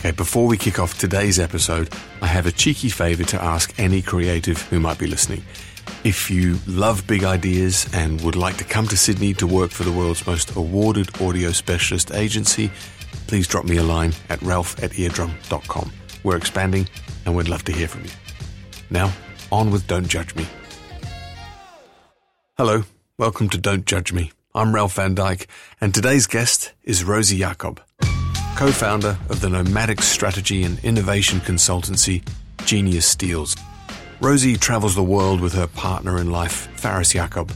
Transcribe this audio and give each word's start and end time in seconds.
Okay, 0.00 0.12
before 0.12 0.46
we 0.46 0.56
kick 0.56 0.78
off 0.78 0.98
today's 0.98 1.38
episode, 1.38 1.92
I 2.22 2.26
have 2.26 2.46
a 2.46 2.52
cheeky 2.52 2.88
favour 2.88 3.22
to 3.24 3.42
ask 3.44 3.78
any 3.78 4.00
creative 4.00 4.62
who 4.70 4.80
might 4.80 4.98
be 4.98 5.06
listening. 5.06 5.44
If 6.04 6.30
you 6.30 6.56
love 6.66 7.06
big 7.06 7.22
ideas 7.22 7.86
and 7.92 8.18
would 8.22 8.34
like 8.34 8.56
to 8.56 8.64
come 8.64 8.86
to 8.86 8.96
Sydney 8.96 9.34
to 9.34 9.46
work 9.46 9.70
for 9.70 9.84
the 9.84 9.92
world's 9.92 10.26
most 10.26 10.56
awarded 10.56 11.20
audio 11.20 11.52
specialist 11.52 12.14
agency, 12.14 12.70
please 13.26 13.46
drop 13.46 13.66
me 13.66 13.76
a 13.76 13.82
line 13.82 14.14
at 14.30 14.40
ralph 14.40 14.82
at 14.82 14.92
eardrum.com. 14.92 15.92
We're 16.24 16.38
expanding 16.38 16.88
and 17.26 17.36
we'd 17.36 17.48
love 17.48 17.64
to 17.64 17.72
hear 17.72 17.86
from 17.86 18.04
you. 18.04 18.10
Now, 18.88 19.12
on 19.52 19.70
with 19.70 19.86
Don't 19.86 20.08
Judge 20.08 20.34
Me. 20.34 20.46
Hello, 22.56 22.84
welcome 23.18 23.50
to 23.50 23.58
Don't 23.58 23.84
Judge 23.84 24.14
Me. 24.14 24.32
I'm 24.54 24.74
Ralph 24.74 24.94
Van 24.94 25.14
Dyke, 25.14 25.46
and 25.78 25.94
today's 25.94 26.26
guest 26.26 26.72
is 26.84 27.04
Rosie 27.04 27.38
Jacob 27.38 27.82
co 28.56 28.70
founder 28.70 29.18
of 29.28 29.40
the 29.40 29.48
nomadic 29.48 30.02
strategy 30.02 30.62
and 30.62 30.78
innovation 30.84 31.40
consultancy 31.40 32.22
Genius 32.64 33.06
Steals. 33.06 33.56
Rosie 34.20 34.56
travels 34.56 34.94
the 34.94 35.02
world 35.02 35.40
with 35.40 35.54
her 35.54 35.66
partner 35.66 36.18
in 36.18 36.30
life, 36.30 36.68
Faris 36.76 37.12
Jacob, 37.12 37.52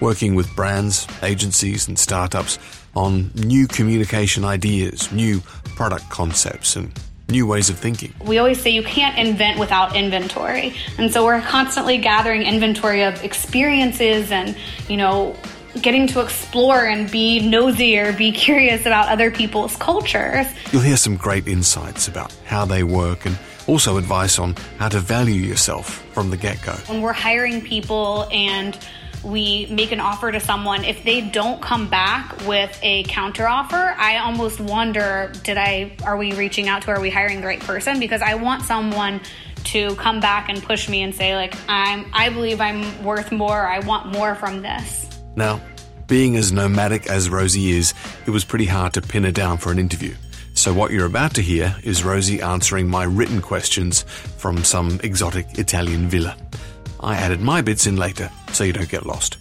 working 0.00 0.34
with 0.34 0.54
brands, 0.56 1.06
agencies, 1.22 1.86
and 1.86 1.98
startups 1.98 2.58
on 2.96 3.30
new 3.34 3.66
communication 3.66 4.44
ideas, 4.44 5.12
new 5.12 5.40
product 5.76 6.08
concepts, 6.10 6.74
and 6.74 6.92
new 7.28 7.46
ways 7.46 7.70
of 7.70 7.78
thinking. 7.78 8.12
We 8.24 8.38
always 8.38 8.60
say 8.60 8.70
you 8.70 8.82
can't 8.82 9.18
invent 9.18 9.58
without 9.58 9.94
inventory. 9.94 10.74
And 10.96 11.12
so 11.12 11.24
we're 11.24 11.40
constantly 11.42 11.98
gathering 11.98 12.42
inventory 12.42 13.04
of 13.04 13.22
experiences 13.22 14.32
and, 14.32 14.56
you 14.88 14.96
know, 14.96 15.36
getting 15.82 16.06
to 16.08 16.20
explore 16.20 16.84
and 16.84 17.10
be 17.10 17.40
nosy 17.40 17.98
or 17.98 18.12
be 18.12 18.32
curious 18.32 18.82
about 18.82 19.08
other 19.08 19.30
people's 19.30 19.76
cultures. 19.76 20.46
You'll 20.72 20.82
hear 20.82 20.96
some 20.96 21.16
great 21.16 21.46
insights 21.46 22.08
about 22.08 22.34
how 22.44 22.64
they 22.64 22.82
work 22.82 23.26
and 23.26 23.38
also 23.66 23.98
advice 23.98 24.38
on 24.38 24.56
how 24.78 24.88
to 24.88 24.98
value 24.98 25.40
yourself 25.40 26.02
from 26.12 26.30
the 26.30 26.36
get 26.36 26.60
go. 26.62 26.72
When 26.86 27.02
we're 27.02 27.12
hiring 27.12 27.60
people 27.60 28.26
and 28.32 28.76
we 29.22 29.66
make 29.66 29.92
an 29.92 30.00
offer 30.00 30.32
to 30.32 30.40
someone, 30.40 30.84
if 30.84 31.04
they 31.04 31.20
don't 31.20 31.60
come 31.60 31.88
back 31.88 32.46
with 32.46 32.78
a 32.82 33.02
counter 33.04 33.46
offer, 33.46 33.94
I 33.98 34.18
almost 34.18 34.60
wonder 34.60 35.32
did 35.42 35.58
I 35.58 35.96
are 36.04 36.16
we 36.16 36.32
reaching 36.32 36.68
out 36.68 36.82
to 36.82 36.90
are 36.90 37.00
we 37.00 37.10
hiring 37.10 37.40
the 37.40 37.46
right 37.46 37.60
person? 37.60 38.00
Because 38.00 38.22
I 38.22 38.36
want 38.36 38.62
someone 38.62 39.20
to 39.64 39.94
come 39.96 40.20
back 40.20 40.48
and 40.48 40.62
push 40.62 40.88
me 40.88 41.02
and 41.02 41.14
say 41.14 41.34
like 41.34 41.54
I'm 41.68 42.06
I 42.12 42.30
believe 42.30 42.60
I'm 42.60 43.04
worth 43.04 43.32
more, 43.32 43.66
I 43.66 43.80
want 43.80 44.06
more 44.06 44.34
from 44.34 44.62
this. 44.62 45.07
Now, 45.38 45.60
being 46.08 46.36
as 46.36 46.50
nomadic 46.50 47.06
as 47.06 47.30
Rosie 47.30 47.70
is, 47.70 47.94
it 48.26 48.30
was 48.30 48.44
pretty 48.44 48.64
hard 48.64 48.92
to 48.94 49.00
pin 49.00 49.22
her 49.22 49.30
down 49.30 49.56
for 49.56 49.70
an 49.70 49.78
interview. 49.78 50.16
So, 50.54 50.74
what 50.74 50.90
you're 50.90 51.06
about 51.06 51.32
to 51.34 51.42
hear 51.42 51.76
is 51.84 52.02
Rosie 52.02 52.42
answering 52.42 52.88
my 52.88 53.04
written 53.04 53.40
questions 53.40 54.02
from 54.02 54.64
some 54.64 54.98
exotic 55.04 55.56
Italian 55.56 56.08
villa. 56.08 56.36
I 56.98 57.14
added 57.14 57.40
my 57.40 57.62
bits 57.62 57.86
in 57.86 57.94
later 57.94 58.28
so 58.52 58.64
you 58.64 58.72
don't 58.72 58.88
get 58.88 59.06
lost. 59.06 59.36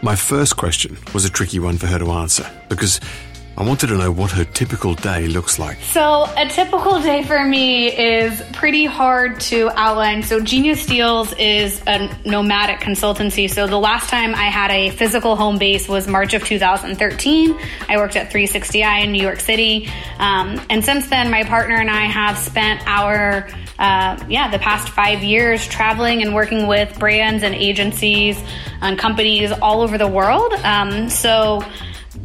My 0.00 0.16
first 0.16 0.56
question 0.56 0.96
was 1.12 1.26
a 1.26 1.30
tricky 1.30 1.58
one 1.58 1.76
for 1.76 1.86
her 1.86 1.98
to 1.98 2.10
answer 2.12 2.50
because 2.70 2.98
I 3.58 3.62
wanted 3.62 3.86
to 3.86 3.96
know 3.96 4.12
what 4.12 4.32
her 4.32 4.44
typical 4.44 4.94
day 4.94 5.28
looks 5.28 5.58
like. 5.58 5.78
So, 5.80 6.28
a 6.36 6.46
typical 6.46 7.00
day 7.00 7.24
for 7.24 7.42
me 7.42 7.88
is 7.88 8.42
pretty 8.52 8.84
hard 8.84 9.40
to 9.40 9.70
outline. 9.70 10.22
So, 10.22 10.40
Genius 10.40 10.82
Steals 10.82 11.32
is 11.38 11.80
a 11.86 12.14
nomadic 12.26 12.80
consultancy. 12.80 13.48
So, 13.48 13.66
the 13.66 13.78
last 13.78 14.10
time 14.10 14.34
I 14.34 14.50
had 14.50 14.70
a 14.70 14.90
physical 14.90 15.36
home 15.36 15.56
base 15.56 15.88
was 15.88 16.06
March 16.06 16.34
of 16.34 16.44
2013. 16.44 17.58
I 17.88 17.96
worked 17.96 18.16
at 18.16 18.30
360i 18.30 19.04
in 19.04 19.12
New 19.12 19.22
York 19.22 19.40
City. 19.40 19.88
Um, 20.18 20.60
and 20.68 20.84
since 20.84 21.08
then, 21.08 21.30
my 21.30 21.44
partner 21.44 21.76
and 21.76 21.90
I 21.90 22.04
have 22.04 22.36
spent 22.36 22.82
our 22.86 23.48
uh, 23.78 24.22
yeah, 24.28 24.50
the 24.50 24.58
past 24.58 24.88
five 24.90 25.22
years 25.22 25.66
traveling 25.66 26.22
and 26.22 26.34
working 26.34 26.66
with 26.66 26.98
brands 26.98 27.42
and 27.42 27.54
agencies 27.54 28.38
and 28.80 28.98
companies 28.98 29.52
all 29.52 29.82
over 29.82 29.98
the 29.98 30.08
world. 30.08 30.52
Um, 30.54 31.08
so 31.10 31.62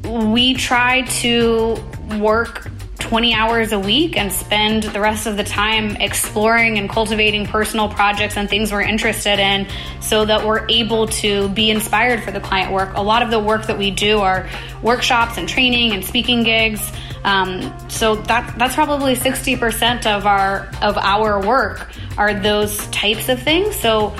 we 0.04 0.54
try 0.54 1.02
to 1.02 1.78
work 2.20 2.70
20 3.00 3.34
hours 3.34 3.72
a 3.72 3.80
week 3.80 4.16
and 4.16 4.32
spend 4.32 4.84
the 4.84 5.02
rest 5.02 5.28
of 5.28 5.36
the 5.36 5.44
time 5.44 5.98
exploring 5.98 6.78
and 6.78 6.90
cultivating 6.90 7.46
personal 7.46 7.90
projects 7.90 8.38
and 8.38 8.50
things 8.50 8.72
we're 8.72 8.82
interested 8.82 9.40
in 9.40 9.68
so 10.00 10.24
that 10.24 10.46
we're 10.46 10.66
able 10.70 11.08
to 11.08 11.50
be 11.50 11.70
inspired 11.70 12.24
for 12.24 12.32
the 12.32 12.40
client 12.40 12.72
work. 12.72 12.96
A 12.96 13.02
lot 13.02 13.22
of 13.22 13.32
the 13.32 13.40
work 13.40 13.68
that 13.68 13.78
we 13.78 13.92
do 13.92 14.20
are 14.20 14.48
workshops 14.82 15.38
and 15.38 15.50
training 15.50 15.92
and 15.92 16.06
speaking 16.06 16.44
gigs. 16.44 16.92
Um, 17.24 17.74
so 17.90 18.16
that 18.16 18.58
that's 18.58 18.76
probably 18.76 19.16
60% 19.16 20.06
of 20.06 20.26
our 20.26 20.70
of 20.82 20.98
our 20.98 21.46
work 21.46 21.92
are 22.18 22.34
those 22.34 22.88
types 22.88 23.30
of 23.30 23.42
things. 23.42 23.76
So 23.76 24.16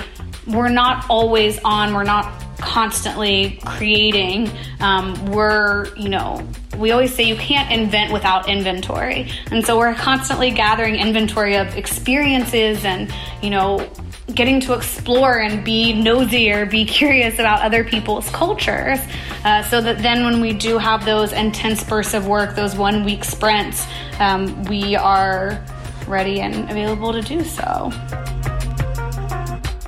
we're 0.46 0.68
not 0.68 1.06
always 1.08 1.58
on, 1.64 1.94
we're 1.94 2.04
not 2.04 2.51
constantly 2.62 3.58
creating. 3.64 4.50
Um, 4.80 5.26
we're, 5.26 5.94
you 5.96 6.08
know, 6.08 6.46
we 6.78 6.90
always 6.92 7.14
say 7.14 7.24
you 7.24 7.36
can't 7.36 7.70
invent 7.70 8.12
without 8.12 8.48
inventory. 8.48 9.28
And 9.50 9.64
so 9.64 9.78
we're 9.78 9.94
constantly 9.94 10.50
gathering 10.50 10.96
inventory 10.96 11.56
of 11.56 11.76
experiences 11.76 12.84
and, 12.84 13.12
you 13.42 13.50
know, 13.50 13.90
getting 14.34 14.60
to 14.60 14.72
explore 14.72 15.40
and 15.40 15.64
be 15.64 15.92
nosy 15.92 16.50
or 16.50 16.64
be 16.64 16.84
curious 17.00 17.34
about 17.34 17.60
other 17.60 17.84
people's 17.84 18.28
cultures 18.30 18.98
uh, 19.44 19.62
so 19.64 19.80
that 19.80 19.98
then 19.98 20.24
when 20.24 20.40
we 20.40 20.52
do 20.52 20.78
have 20.78 21.04
those 21.04 21.32
intense 21.32 21.82
bursts 21.84 22.14
of 22.14 22.26
work, 22.26 22.54
those 22.54 22.76
one 22.76 23.04
week 23.04 23.24
sprints, 23.24 23.86
um, 24.20 24.62
we 24.64 24.94
are 24.96 25.62
ready 26.06 26.40
and 26.40 26.70
available 26.70 27.12
to 27.12 27.22
do 27.22 27.42
so. 27.42 27.90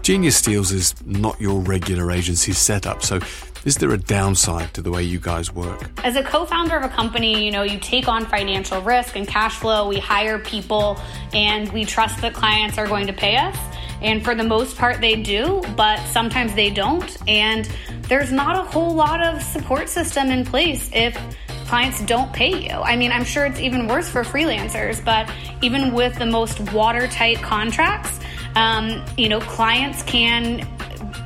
Genius 0.04 0.36
Steals 0.36 0.70
is 0.70 0.94
not 1.06 1.40
your 1.40 1.60
regular 1.60 2.10
agency 2.12 2.52
setup, 2.52 3.02
so 3.02 3.20
is 3.64 3.76
there 3.76 3.90
a 3.90 3.96
downside 3.96 4.74
to 4.74 4.82
the 4.82 4.90
way 4.90 5.02
you 5.02 5.18
guys 5.18 5.50
work? 5.50 5.90
As 6.04 6.14
a 6.14 6.22
co 6.22 6.44
founder 6.44 6.76
of 6.76 6.82
a 6.82 6.90
company, 6.90 7.42
you 7.42 7.50
know, 7.50 7.62
you 7.62 7.78
take 7.78 8.06
on 8.06 8.26
financial 8.26 8.82
risk 8.82 9.16
and 9.16 9.26
cash 9.26 9.56
flow, 9.56 9.88
we 9.88 9.98
hire 9.98 10.38
people, 10.38 11.00
and 11.32 11.72
we 11.72 11.86
trust 11.86 12.20
that 12.20 12.34
clients 12.34 12.76
are 12.76 12.86
going 12.86 13.06
to 13.06 13.14
pay 13.14 13.38
us. 13.38 13.56
And 14.02 14.22
for 14.22 14.34
the 14.34 14.44
most 14.44 14.76
part, 14.76 15.00
they 15.00 15.22
do, 15.22 15.62
but 15.74 15.98
sometimes 16.08 16.54
they 16.54 16.68
don't. 16.68 17.16
And 17.26 17.66
there's 18.02 18.30
not 18.30 18.56
a 18.56 18.70
whole 18.70 18.92
lot 18.92 19.24
of 19.24 19.42
support 19.42 19.88
system 19.88 20.28
in 20.28 20.44
place 20.44 20.90
if 20.92 21.18
clients 21.66 22.04
don't 22.04 22.30
pay 22.30 22.62
you. 22.62 22.74
I 22.74 22.94
mean, 22.96 23.10
I'm 23.10 23.24
sure 23.24 23.46
it's 23.46 23.58
even 23.58 23.88
worse 23.88 24.10
for 24.10 24.22
freelancers, 24.22 25.02
but 25.02 25.30
even 25.62 25.94
with 25.94 26.18
the 26.18 26.26
most 26.26 26.60
watertight 26.74 27.38
contracts, 27.40 28.20
um, 28.56 29.04
you 29.16 29.28
know, 29.28 29.40
clients 29.40 30.02
can 30.02 30.66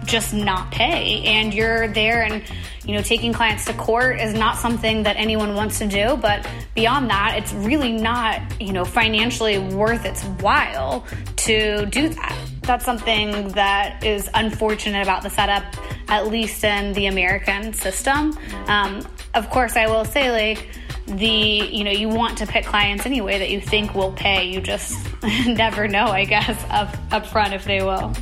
just 0.08 0.32
not 0.32 0.70
pay 0.70 1.22
and 1.24 1.52
you're 1.52 1.88
there 1.88 2.22
and 2.22 2.42
you 2.84 2.94
know 2.94 3.02
taking 3.02 3.32
clients 3.32 3.66
to 3.66 3.74
court 3.74 4.18
is 4.18 4.32
not 4.32 4.56
something 4.56 5.02
that 5.02 5.16
anyone 5.16 5.54
wants 5.54 5.78
to 5.78 5.86
do 5.86 6.16
but 6.16 6.48
beyond 6.74 7.10
that 7.10 7.34
it's 7.36 7.52
really 7.52 7.92
not 7.92 8.40
you 8.58 8.72
know 8.72 8.84
financially 8.86 9.58
worth 9.58 10.06
its 10.06 10.22
while 10.40 11.04
to 11.36 11.84
do 11.86 12.08
that. 12.08 12.36
That's 12.62 12.84
something 12.84 13.48
that 13.48 14.02
is 14.04 14.28
unfortunate 14.34 15.02
about 15.02 15.22
the 15.22 15.30
setup 15.30 15.64
at 16.08 16.28
least 16.28 16.64
in 16.64 16.94
the 16.94 17.06
american 17.06 17.74
system. 17.74 18.36
Um, 18.66 19.06
of 19.34 19.50
course 19.50 19.76
i 19.76 19.86
will 19.86 20.06
say 20.06 20.30
like 20.30 20.68
the 21.16 21.26
you 21.26 21.84
know 21.84 21.90
you 21.90 22.08
want 22.08 22.38
to 22.38 22.46
pick 22.46 22.64
clients 22.64 23.06
anyway 23.06 23.38
that 23.38 23.50
you 23.50 23.60
think 23.60 23.94
will 23.94 24.12
pay. 24.12 24.50
You 24.50 24.60
just 24.60 24.96
never 25.46 25.88
know 25.88 26.06
i 26.06 26.24
guess 26.24 26.64
up 26.70 26.94
up 27.10 27.26
front 27.26 27.54
if 27.54 27.64
they 27.64 27.82
will. 27.82 28.12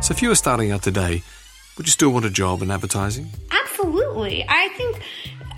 So 0.00 0.12
if 0.12 0.22
you 0.22 0.28
were 0.28 0.34
starting 0.34 0.70
out 0.70 0.82
today 0.82 1.22
would 1.76 1.86
you 1.86 1.92
still 1.92 2.10
want 2.10 2.24
a 2.24 2.30
job 2.30 2.62
in 2.62 2.70
advertising? 2.70 3.28
Absolutely. 3.50 4.44
I 4.48 4.68
think 4.76 5.00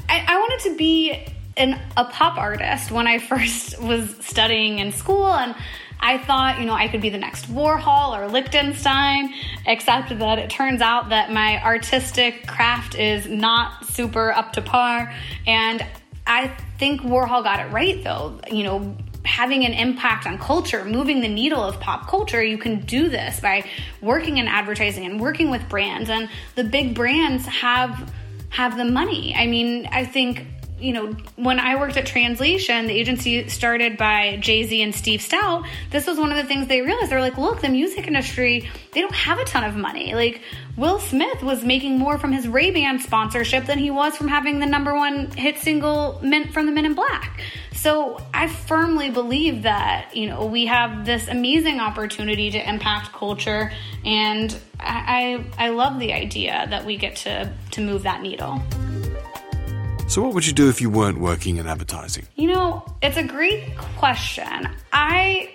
i, 0.08 0.24
I 0.26 0.38
wanted 0.38 0.70
to 0.70 0.76
be 0.76 1.26
an, 1.56 1.80
a 1.96 2.04
pop 2.04 2.36
artist 2.36 2.90
when 2.90 3.06
i 3.06 3.18
first 3.30 3.80
was 3.80 4.14
studying 4.20 4.78
in 4.78 4.92
school 4.92 5.28
and 5.28 5.54
I 5.98 6.18
thought, 6.18 6.60
you 6.60 6.66
know, 6.66 6.74
I 6.74 6.88
could 6.88 7.00
be 7.00 7.08
the 7.08 7.18
next 7.18 7.50
Warhol 7.50 8.16
or 8.16 8.28
Lichtenstein, 8.28 9.32
except 9.66 10.16
that 10.18 10.38
it 10.38 10.50
turns 10.50 10.80
out 10.80 11.08
that 11.08 11.32
my 11.32 11.62
artistic 11.62 12.46
craft 12.46 12.94
is 12.94 13.26
not 13.26 13.86
super 13.86 14.30
up 14.30 14.52
to 14.54 14.62
par. 14.62 15.12
And 15.46 15.84
I 16.26 16.48
think 16.78 17.02
Warhol 17.02 17.42
got 17.42 17.60
it 17.60 17.70
right, 17.72 18.02
though. 18.02 18.40
You 18.50 18.64
know, 18.64 18.96
having 19.24 19.64
an 19.64 19.72
impact 19.72 20.26
on 20.26 20.38
culture, 20.38 20.84
moving 20.84 21.20
the 21.20 21.28
needle 21.28 21.62
of 21.62 21.80
pop 21.80 22.08
culture, 22.08 22.42
you 22.42 22.58
can 22.58 22.80
do 22.80 23.08
this 23.08 23.40
by 23.40 23.64
working 24.00 24.38
in 24.38 24.48
advertising 24.48 25.04
and 25.04 25.20
working 25.20 25.50
with 25.50 25.68
brands. 25.68 26.10
And 26.10 26.28
the 26.54 26.64
big 26.64 26.94
brands 26.94 27.46
have 27.46 28.12
have 28.50 28.76
the 28.76 28.84
money. 28.84 29.34
I 29.36 29.46
mean, 29.46 29.86
I 29.90 30.04
think 30.04 30.46
you 30.78 30.92
know, 30.92 31.16
when 31.36 31.58
I 31.58 31.76
worked 31.76 31.96
at 31.96 32.06
Translation, 32.06 32.86
the 32.86 32.92
agency 32.92 33.48
started 33.48 33.96
by 33.96 34.36
Jay 34.36 34.64
Z 34.64 34.82
and 34.82 34.94
Steve 34.94 35.20
Stoute. 35.20 35.66
this 35.90 36.06
was 36.06 36.18
one 36.18 36.30
of 36.30 36.36
the 36.36 36.44
things 36.44 36.68
they 36.68 36.82
realized. 36.82 37.10
They're 37.10 37.20
like, 37.20 37.38
look, 37.38 37.62
the 37.62 37.68
music 37.68 38.06
industry, 38.06 38.68
they 38.92 39.00
don't 39.00 39.14
have 39.14 39.38
a 39.38 39.44
ton 39.44 39.64
of 39.64 39.74
money. 39.74 40.14
Like, 40.14 40.42
Will 40.76 40.98
Smith 40.98 41.42
was 41.42 41.64
making 41.64 41.98
more 41.98 42.18
from 42.18 42.32
his 42.32 42.46
Ray 42.46 42.70
Ban 42.70 42.98
sponsorship 42.98 43.64
than 43.64 43.78
he 43.78 43.90
was 43.90 44.16
from 44.16 44.28
having 44.28 44.58
the 44.58 44.66
number 44.66 44.94
one 44.94 45.30
hit 45.30 45.58
single 45.58 46.20
meant 46.22 46.52
from 46.52 46.66
the 46.66 46.72
Men 46.72 46.84
in 46.84 46.94
Black. 46.94 47.40
So 47.72 48.20
I 48.34 48.48
firmly 48.48 49.10
believe 49.10 49.62
that, 49.62 50.10
you 50.14 50.28
know, 50.28 50.46
we 50.46 50.66
have 50.66 51.06
this 51.06 51.28
amazing 51.28 51.80
opportunity 51.80 52.50
to 52.50 52.68
impact 52.68 53.12
culture. 53.12 53.72
And 54.04 54.54
I, 54.78 55.44
I, 55.58 55.66
I 55.66 55.68
love 55.70 55.98
the 55.98 56.12
idea 56.12 56.66
that 56.68 56.84
we 56.84 56.96
get 56.96 57.16
to, 57.16 57.52
to 57.72 57.80
move 57.80 58.02
that 58.02 58.22
needle. 58.22 58.62
So, 60.08 60.22
what 60.22 60.34
would 60.34 60.46
you 60.46 60.52
do 60.52 60.68
if 60.68 60.80
you 60.80 60.88
weren't 60.88 61.18
working 61.18 61.56
in 61.56 61.66
advertising? 61.66 62.28
You 62.36 62.54
know, 62.54 62.84
it's 63.02 63.16
a 63.16 63.24
great 63.24 63.76
question. 63.98 64.68
I 64.92 65.52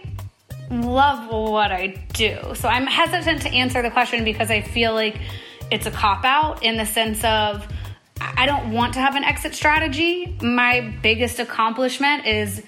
love 0.69 1.31
what 1.31 1.71
I 1.71 2.05
do. 2.11 2.37
So, 2.55 2.67
I'm 2.67 2.85
hesitant 2.85 3.43
to 3.43 3.49
answer 3.49 3.81
the 3.81 3.89
question 3.89 4.25
because 4.25 4.51
I 4.51 4.61
feel 4.61 4.93
like 4.93 5.17
it's 5.71 5.85
a 5.85 5.91
cop 5.91 6.25
out 6.25 6.63
in 6.63 6.75
the 6.75 6.85
sense 6.85 7.23
of 7.23 7.65
I 8.19 8.45
don't 8.45 8.73
want 8.73 8.95
to 8.95 8.99
have 8.99 9.15
an 9.15 9.23
exit 9.23 9.55
strategy. 9.55 10.37
My 10.41 10.81
biggest 11.01 11.39
accomplishment 11.39 12.27
is 12.27 12.61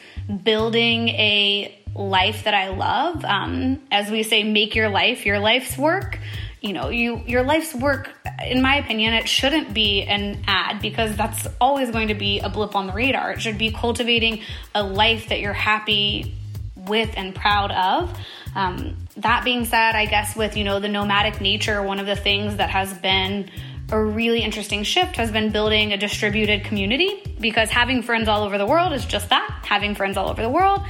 building 0.43 1.09
a 1.09 1.77
life 1.95 2.45
that 2.45 2.53
I 2.53 2.69
love. 2.69 3.25
Um, 3.25 3.81
as 3.91 4.09
we 4.09 4.23
say, 4.23 4.45
make 4.45 4.73
your 4.73 4.87
life 4.87 5.25
your 5.25 5.39
life's 5.39 5.77
work 5.77 6.17
you 6.63 6.71
know, 6.71 6.89
you 6.89 7.21
your 7.27 7.43
life's 7.43 7.75
work, 7.75 8.09
in 8.45 8.61
my 8.61 8.77
opinion, 8.77 9.13
it 9.13 9.27
shouldn't 9.27 9.73
be 9.73 10.03
an 10.03 10.43
ad 10.47 10.81
because 10.81 11.15
that's 11.15 11.47
always 11.61 11.91
going 11.91 12.09
to 12.09 12.13
be 12.15 12.39
a 12.39 12.49
blip 12.49 12.75
on 12.75 12.87
the 12.87 12.93
radar. 12.93 13.31
It 13.31 13.41
should 13.41 13.57
be 13.57 13.71
cultivating 13.71 14.41
a 14.73 14.83
life 14.83 15.29
that 15.29 15.39
you're 15.39 15.53
happy 15.53 16.33
with 16.75 17.13
and 17.15 17.33
proud 17.33 17.71
of. 17.71 18.17
Um, 18.55 18.97
that 19.17 19.43
being 19.43 19.65
said, 19.65 19.95
I 19.95 20.05
guess 20.05 20.35
with 20.35 20.57
you 20.57 20.63
know 20.63 20.79
the 20.79 20.89
nomadic 20.89 21.41
nature, 21.41 21.81
one 21.81 21.99
of 21.99 22.05
the 22.05 22.15
things 22.15 22.57
that 22.57 22.69
has 22.69 22.93
been 22.93 23.49
a 23.91 24.03
really 24.03 24.41
interesting 24.41 24.83
shift 24.83 25.17
has 25.17 25.31
been 25.31 25.51
building 25.51 25.93
a 25.93 25.97
distributed 25.97 26.63
community 26.63 27.35
because 27.39 27.69
having 27.69 28.01
friends 28.01 28.27
all 28.27 28.43
over 28.43 28.57
the 28.57 28.65
world 28.65 28.93
is 28.93 29.05
just 29.05 29.29
that 29.29 29.63
having 29.63 29.93
friends 29.93 30.17
all 30.17 30.29
over 30.29 30.41
the 30.41 30.49
world. 30.49 30.81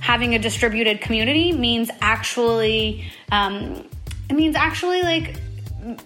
Having 0.00 0.34
a 0.34 0.38
distributed 0.38 1.00
community 1.00 1.52
means 1.52 1.90
actually 2.00 3.10
um, 3.30 3.88
it 4.28 4.34
means 4.34 4.56
actually 4.56 5.02
like 5.02 5.36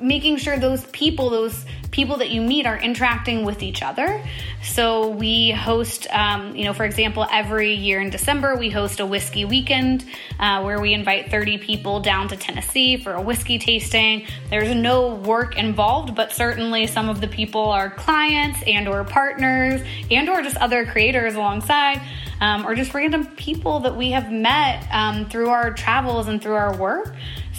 making 0.00 0.38
sure 0.38 0.58
those 0.58 0.84
people, 0.86 1.30
those 1.30 1.64
people 1.90 2.16
that 2.18 2.30
you 2.30 2.40
meet, 2.40 2.66
are 2.66 2.78
interacting 2.78 3.44
with 3.44 3.62
each 3.62 3.82
other. 3.82 4.22
So 4.62 5.10
we 5.10 5.50
host, 5.50 6.06
um, 6.10 6.56
you 6.56 6.64
know, 6.64 6.72
for 6.72 6.84
example, 6.84 7.26
every 7.30 7.74
year 7.74 8.00
in 8.00 8.10
December, 8.10 8.56
we 8.56 8.70
host 8.70 9.00
a 9.00 9.06
whiskey 9.06 9.44
weekend 9.44 10.04
uh, 10.40 10.62
where 10.62 10.80
we 10.80 10.94
invite 10.94 11.30
30 11.30 11.58
people 11.58 12.00
down 12.00 12.28
to 12.28 12.36
Tennessee 12.36 12.96
for 12.96 13.12
a 13.12 13.22
whiskey 13.22 13.58
tasting. 13.58 14.26
There's 14.50 14.74
no 14.74 15.14
work 15.14 15.58
involved, 15.58 16.14
but 16.14 16.32
certainly 16.32 16.86
some 16.86 17.08
of 17.08 17.20
the 17.20 17.28
people 17.28 17.68
are 17.68 17.90
clients 17.90 18.62
and 18.66 18.88
or 18.88 19.04
partners 19.04 19.82
and 20.10 20.28
or 20.28 20.42
just 20.42 20.56
other 20.56 20.86
creators 20.86 21.34
alongside. 21.34 22.00
Um, 22.38 22.66
or 22.66 22.74
just 22.74 22.92
random 22.92 23.24
people 23.36 23.80
that 23.80 23.96
we 23.96 24.10
have 24.10 24.30
met 24.30 24.86
um, 24.92 25.24
through 25.24 25.48
our 25.48 25.72
travels 25.72 26.28
and 26.28 26.42
through 26.42 26.52
our 26.52 26.76
work. 26.76 27.14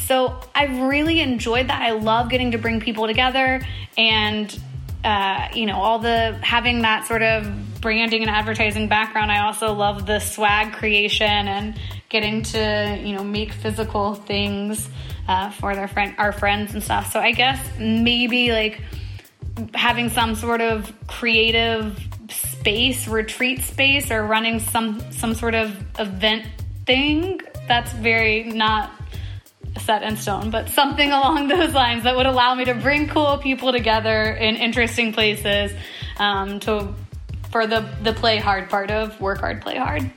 So 0.07 0.39
I've 0.55 0.79
really 0.79 1.19
enjoyed 1.19 1.67
that. 1.67 1.81
I 1.81 1.91
love 1.91 2.29
getting 2.29 2.51
to 2.51 2.57
bring 2.57 2.79
people 2.79 3.07
together 3.07 3.61
and 3.97 4.57
uh, 5.03 5.49
you 5.53 5.65
know 5.65 5.75
all 5.75 5.99
the 5.99 6.39
having 6.41 6.83
that 6.83 7.05
sort 7.05 7.21
of 7.23 7.81
branding 7.81 8.21
and 8.21 8.31
advertising 8.31 8.87
background. 8.87 9.33
I 9.33 9.45
also 9.45 9.73
love 9.73 10.05
the 10.05 10.19
swag 10.19 10.71
creation 10.71 11.27
and 11.27 11.77
getting 12.07 12.41
to 12.43 12.97
you 13.03 13.17
know 13.17 13.23
make 13.25 13.51
physical 13.51 14.15
things 14.15 14.89
uh, 15.27 15.49
for 15.51 15.75
their 15.75 15.89
friend 15.89 16.15
our 16.17 16.31
friends 16.31 16.73
and 16.73 16.81
stuff. 16.81 17.11
So 17.11 17.19
I 17.19 17.33
guess 17.33 17.59
maybe 17.77 18.53
like 18.53 18.81
having 19.73 20.09
some 20.09 20.35
sort 20.35 20.61
of 20.61 20.89
creative 21.07 21.99
space, 22.29 23.09
retreat 23.09 23.61
space, 23.61 24.09
or 24.09 24.25
running 24.25 24.61
some 24.61 25.01
some 25.11 25.35
sort 25.35 25.53
of 25.53 25.75
event 25.99 26.45
thing. 26.85 27.41
That's 27.67 27.91
very 27.91 28.45
not 28.45 28.91
set 29.79 30.03
in 30.03 30.17
stone, 30.17 30.49
but 30.51 30.69
something 30.69 31.11
along 31.11 31.47
those 31.47 31.73
lines 31.73 32.03
that 32.03 32.15
would 32.15 32.25
allow 32.25 32.55
me 32.55 32.65
to 32.65 32.73
bring 32.73 33.07
cool 33.07 33.37
people 33.37 33.71
together 33.71 34.23
in 34.23 34.55
interesting 34.55 35.13
places 35.13 35.71
um, 36.17 36.59
to 36.61 36.93
for 37.51 37.65
the 37.67 37.87
the 38.03 38.13
play 38.13 38.37
hard 38.37 38.69
part 38.69 38.91
of 38.91 39.19
work 39.21 39.39
hard, 39.39 39.61
play 39.61 39.77
hard. 39.77 40.09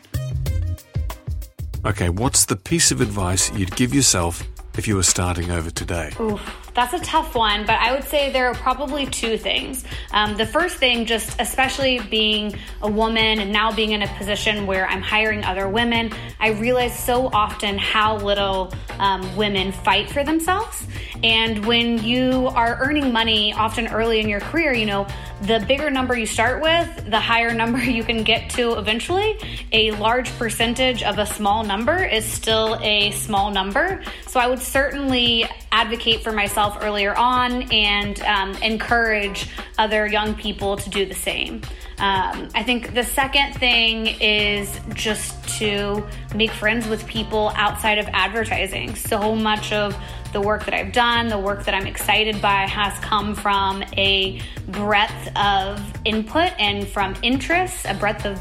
Okay, 1.84 2.10
what's 2.10 2.44
the 2.44 2.56
piece 2.56 2.90
of 2.90 3.00
advice 3.00 3.50
you'd 3.54 3.74
give 3.74 3.94
yourself 3.94 4.42
if 4.76 4.86
you 4.86 4.96
were 4.96 5.02
starting 5.02 5.50
over 5.50 5.70
today? 5.70 6.12
Oof. 6.20 6.59
That's 6.74 6.92
a 6.94 7.00
tough 7.00 7.34
one, 7.34 7.66
but 7.66 7.76
I 7.80 7.92
would 7.92 8.04
say 8.04 8.32
there 8.32 8.46
are 8.46 8.54
probably 8.54 9.06
two 9.06 9.36
things. 9.36 9.84
Um, 10.12 10.36
the 10.36 10.46
first 10.46 10.76
thing, 10.76 11.04
just 11.04 11.40
especially 11.40 11.98
being 11.98 12.54
a 12.82 12.90
woman 12.90 13.40
and 13.40 13.52
now 13.52 13.72
being 13.72 13.92
in 13.92 14.02
a 14.02 14.08
position 14.16 14.66
where 14.66 14.86
I'm 14.86 15.02
hiring 15.02 15.44
other 15.44 15.68
women, 15.68 16.12
I 16.38 16.50
realize 16.50 16.96
so 16.96 17.26
often 17.32 17.76
how 17.76 18.18
little 18.18 18.72
um, 18.98 19.36
women 19.36 19.72
fight 19.72 20.08
for 20.10 20.22
themselves. 20.22 20.86
And 21.22 21.66
when 21.66 22.02
you 22.04 22.48
are 22.54 22.78
earning 22.80 23.12
money, 23.12 23.52
often 23.52 23.88
early 23.88 24.20
in 24.20 24.28
your 24.28 24.40
career, 24.40 24.72
you 24.72 24.86
know, 24.86 25.06
the 25.42 25.64
bigger 25.66 25.90
number 25.90 26.16
you 26.16 26.26
start 26.26 26.60
with, 26.60 27.10
the 27.10 27.20
higher 27.20 27.54
number 27.54 27.78
you 27.78 28.04
can 28.04 28.22
get 28.24 28.50
to 28.50 28.78
eventually. 28.78 29.38
A 29.72 29.90
large 29.92 30.30
percentage 30.38 31.02
of 31.02 31.18
a 31.18 31.26
small 31.26 31.64
number 31.64 32.04
is 32.04 32.24
still 32.24 32.78
a 32.82 33.10
small 33.12 33.50
number. 33.50 34.02
So 34.26 34.38
I 34.38 34.46
would 34.46 34.60
certainly 34.60 35.46
advocate 35.72 36.22
for 36.22 36.32
myself 36.32 36.78
earlier 36.82 37.14
on 37.16 37.62
and 37.72 38.20
um, 38.22 38.54
encourage 38.62 39.48
other 39.78 40.06
young 40.06 40.34
people 40.34 40.76
to 40.76 40.90
do 40.90 41.06
the 41.06 41.14
same. 41.14 41.62
Um, 41.98 42.48
I 42.54 42.62
think 42.62 42.94
the 42.94 43.04
second 43.04 43.54
thing 43.54 44.06
is 44.06 44.80
just 44.94 45.46
to 45.58 46.06
make 46.34 46.50
friends 46.50 46.88
with 46.88 47.06
people 47.06 47.52
outside 47.56 47.98
of 47.98 48.08
advertising. 48.12 48.94
So 48.94 49.34
much 49.34 49.72
of 49.72 49.94
the 50.32 50.40
work 50.40 50.64
that 50.64 50.74
I've 50.74 50.92
done, 50.92 51.28
the 51.28 51.38
work 51.38 51.64
that 51.64 51.74
I'm 51.74 51.86
excited 51.86 52.40
by, 52.40 52.66
has 52.66 52.98
come 53.00 53.34
from 53.34 53.82
a 53.96 54.40
breadth 54.68 55.36
of 55.36 55.80
input 56.04 56.52
and 56.58 56.86
from 56.86 57.14
interests, 57.22 57.84
a 57.84 57.94
breadth 57.94 58.26
of 58.26 58.40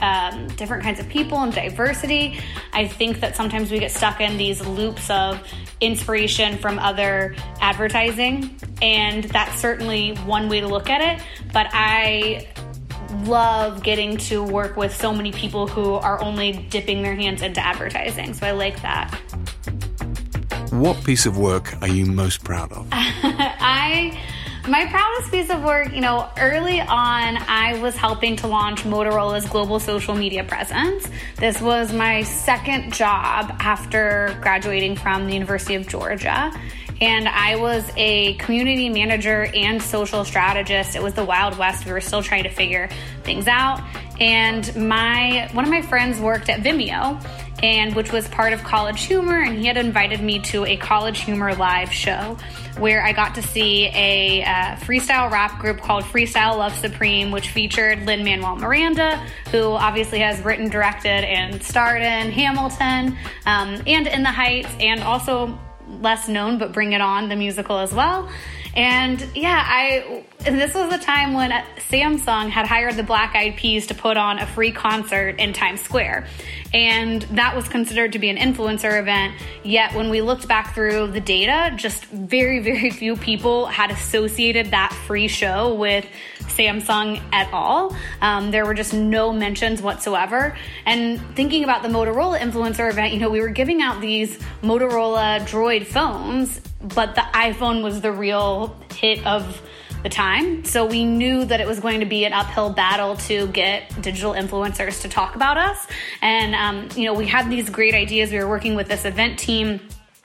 um, 0.00 0.48
different 0.48 0.82
kinds 0.82 0.98
of 0.98 1.08
people 1.08 1.38
and 1.38 1.52
diversity. 1.52 2.40
I 2.72 2.88
think 2.88 3.20
that 3.20 3.36
sometimes 3.36 3.70
we 3.70 3.78
get 3.78 3.92
stuck 3.92 4.20
in 4.20 4.36
these 4.36 4.64
loops 4.66 5.08
of 5.10 5.40
inspiration 5.80 6.58
from 6.58 6.78
other 6.78 7.36
advertising, 7.60 8.58
and 8.82 9.24
that's 9.24 9.58
certainly 9.60 10.14
one 10.26 10.48
way 10.48 10.60
to 10.60 10.66
look 10.66 10.90
at 10.90 11.00
it. 11.00 11.24
But 11.52 11.68
I 11.72 12.48
love 13.24 13.82
getting 13.82 14.16
to 14.16 14.42
work 14.42 14.76
with 14.76 14.94
so 14.94 15.12
many 15.12 15.32
people 15.32 15.66
who 15.66 15.94
are 15.94 16.20
only 16.22 16.52
dipping 16.70 17.02
their 17.02 17.14
hands 17.14 17.42
into 17.42 17.60
advertising. 17.64 18.34
So 18.34 18.46
I 18.46 18.52
like 18.52 18.80
that. 18.82 19.20
What 20.72 21.04
piece 21.04 21.26
of 21.26 21.36
work 21.36 21.82
are 21.82 21.88
you 21.88 22.06
most 22.06 22.44
proud 22.44 22.72
of? 22.72 22.88
I 22.92 24.18
my 24.66 24.86
proudest 24.86 25.30
piece 25.30 25.50
of 25.50 25.62
work, 25.62 25.92
you 25.92 26.00
know, 26.00 26.30
early 26.38 26.80
on, 26.80 27.36
I 27.36 27.78
was 27.82 27.94
helping 27.94 28.36
to 28.36 28.46
launch 28.46 28.84
Motorola's 28.84 29.46
global 29.46 29.78
social 29.80 30.14
media 30.14 30.44
presence. 30.44 31.06
This 31.36 31.60
was 31.60 31.92
my 31.92 32.22
second 32.22 32.94
job 32.94 33.54
after 33.58 34.34
graduating 34.40 34.96
from 34.96 35.26
the 35.26 35.34
University 35.34 35.74
of 35.74 35.86
Georgia. 35.88 36.50
And 37.02 37.28
I 37.28 37.56
was 37.56 37.90
a 37.98 38.32
community 38.34 38.88
manager 38.88 39.50
and 39.54 39.82
social 39.82 40.24
strategist. 40.24 40.96
It 40.96 41.02
was 41.02 41.12
the 41.12 41.24
Wild 41.24 41.58
West. 41.58 41.84
We 41.84 41.92
were 41.92 42.00
still 42.00 42.22
trying 42.22 42.44
to 42.44 42.50
figure 42.50 42.88
things 43.24 43.46
out. 43.46 43.82
And 44.20 44.74
my 44.74 45.50
one 45.52 45.66
of 45.66 45.70
my 45.70 45.82
friends 45.82 46.18
worked 46.18 46.48
at 46.48 46.60
Vimeo 46.60 47.20
and 47.62 47.94
which 47.94 48.12
was 48.12 48.26
part 48.28 48.52
of 48.52 48.62
College 48.64 49.04
Humor, 49.04 49.42
and 49.42 49.58
he 49.58 49.66
had 49.66 49.76
invited 49.76 50.20
me 50.20 50.40
to 50.40 50.64
a 50.64 50.76
College 50.76 51.20
Humor 51.20 51.54
live 51.54 51.92
show 51.92 52.36
where 52.78 53.04
I 53.04 53.12
got 53.12 53.34
to 53.34 53.42
see 53.42 53.86
a 53.86 54.42
uh, 54.42 54.76
freestyle 54.76 55.30
rap 55.30 55.60
group 55.60 55.80
called 55.80 56.04
Freestyle 56.04 56.56
Love 56.56 56.74
Supreme, 56.74 57.30
which 57.30 57.50
featured 57.50 58.06
Lin 58.06 58.24
Manuel 58.24 58.56
Miranda, 58.56 59.16
who 59.50 59.72
obviously 59.72 60.20
has 60.20 60.40
written, 60.40 60.68
directed, 60.68 61.08
and 61.08 61.62
starred 61.62 62.02
in 62.02 62.30
Hamilton 62.32 63.16
um, 63.46 63.82
and 63.86 64.06
In 64.06 64.22
the 64.22 64.30
Heights, 64.30 64.70
and 64.80 65.02
also 65.02 65.58
less 66.00 66.28
known, 66.28 66.58
but 66.58 66.72
Bring 66.72 66.92
It 66.92 67.00
On, 67.00 67.28
the 67.28 67.36
musical 67.36 67.78
as 67.78 67.92
well. 67.92 68.28
And 68.74 69.26
yeah, 69.34 69.62
I 69.66 70.24
this 70.38 70.74
was 70.74 70.90
the 70.90 70.98
time 70.98 71.34
when 71.34 71.50
Samsung 71.90 72.48
had 72.48 72.66
hired 72.66 72.96
the 72.96 73.02
Black 73.02 73.34
Eyed 73.36 73.56
Peas 73.56 73.88
to 73.88 73.94
put 73.94 74.16
on 74.16 74.38
a 74.38 74.46
free 74.46 74.72
concert 74.72 75.38
in 75.38 75.52
Times 75.52 75.82
Square. 75.82 76.26
And 76.74 77.22
that 77.22 77.54
was 77.54 77.68
considered 77.68 78.12
to 78.12 78.18
be 78.18 78.30
an 78.30 78.36
influencer 78.36 78.98
event. 78.98 79.34
Yet 79.62 79.94
when 79.94 80.08
we 80.08 80.22
looked 80.22 80.48
back 80.48 80.74
through 80.74 81.08
the 81.08 81.20
data, 81.20 81.74
just 81.76 82.04
very, 82.06 82.60
very 82.60 82.90
few 82.90 83.16
people 83.16 83.66
had 83.66 83.90
associated 83.90 84.70
that 84.70 84.92
free 85.06 85.28
show 85.28 85.74
with 85.74 86.06
Samsung 86.40 87.22
at 87.32 87.52
all. 87.52 87.96
Um, 88.20 88.50
there 88.50 88.64
were 88.64 88.74
just 88.74 88.94
no 88.94 89.32
mentions 89.32 89.82
whatsoever. 89.82 90.56
And 90.86 91.20
thinking 91.34 91.64
about 91.64 91.82
the 91.82 91.88
Motorola 91.88 92.38
influencer 92.38 92.90
event, 92.90 93.12
you 93.12 93.20
know, 93.20 93.30
we 93.30 93.40
were 93.40 93.48
giving 93.48 93.82
out 93.82 94.00
these 94.00 94.38
Motorola 94.62 95.40
Droid 95.40 95.86
phones, 95.86 96.60
but 96.80 97.14
the 97.14 97.22
iPhone 97.34 97.82
was 97.82 98.00
the 98.00 98.12
real 98.12 98.76
hit 98.94 99.24
of 99.26 99.60
the 100.02 100.08
time. 100.08 100.64
So 100.64 100.86
we 100.86 101.04
knew 101.04 101.44
that 101.44 101.60
it 101.60 101.66
was 101.66 101.80
going 101.80 102.00
to 102.00 102.06
be 102.06 102.24
an 102.24 102.32
uphill 102.32 102.70
battle 102.70 103.16
to 103.16 103.46
get 103.48 104.00
digital 104.00 104.32
influencers 104.32 105.02
to 105.02 105.08
talk 105.08 105.36
about 105.36 105.58
us. 105.58 105.86
And, 106.20 106.54
um, 106.54 106.88
you 106.96 107.04
know, 107.04 107.14
we 107.14 107.26
had 107.26 107.50
these 107.50 107.70
great 107.70 107.94
ideas. 107.94 108.30
We 108.30 108.38
were 108.38 108.48
working 108.48 108.74
with 108.74 108.88
this 108.88 109.04
event 109.04 109.38
team 109.38 109.80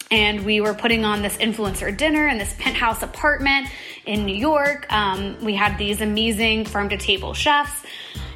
and 0.09 0.45
we 0.45 0.61
were 0.61 0.73
putting 0.73 1.03
on 1.05 1.21
this 1.21 1.35
influencer 1.37 1.95
dinner 1.95 2.27
in 2.27 2.37
this 2.37 2.53
penthouse 2.57 3.03
apartment 3.03 3.67
in 4.05 4.25
New 4.25 4.35
York. 4.35 4.91
Um, 4.91 5.37
we 5.43 5.55
had 5.55 5.77
these 5.77 6.01
amazing 6.01 6.65
farm 6.65 6.89
to 6.89 6.97
table 6.97 7.33
chefs. 7.33 7.85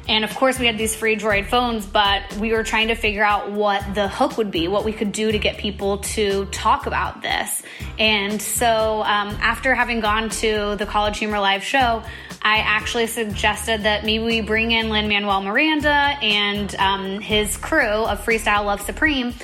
And 0.08 0.24
of 0.24 0.34
course, 0.34 0.58
we 0.58 0.66
had 0.66 0.78
these 0.78 0.94
free 0.94 1.16
Droid 1.16 1.46
phones, 1.46 1.86
but 1.86 2.36
we 2.36 2.52
were 2.52 2.64
trying 2.64 2.88
to 2.88 2.94
figure 2.94 3.24
out 3.24 3.52
what 3.52 3.94
the 3.94 4.08
hook 4.08 4.36
would 4.36 4.50
be, 4.50 4.66
what 4.66 4.84
we 4.84 4.92
could 4.92 5.12
do 5.12 5.30
to 5.30 5.38
get 5.38 5.58
people 5.58 5.98
to 5.98 6.46
talk 6.46 6.86
about 6.86 7.22
this. 7.22 7.62
And 7.98 8.42
so, 8.42 9.02
um, 9.02 9.28
after 9.40 9.74
having 9.74 10.00
gone 10.00 10.28
to 10.30 10.76
the 10.76 10.86
College 10.86 11.18
Humor 11.18 11.38
Live 11.38 11.62
show, 11.62 12.02
I 12.42 12.58
actually 12.58 13.06
suggested 13.06 13.84
that 13.84 14.04
maybe 14.04 14.24
we 14.24 14.40
bring 14.40 14.72
in 14.72 14.90
Lin 14.90 15.08
Manuel 15.08 15.42
Miranda 15.42 15.88
and 15.90 16.74
um, 16.76 17.20
his 17.20 17.56
crew 17.56 17.86
of 17.86 18.24
Freestyle 18.24 18.64
Love 18.64 18.80
Supreme 18.80 19.34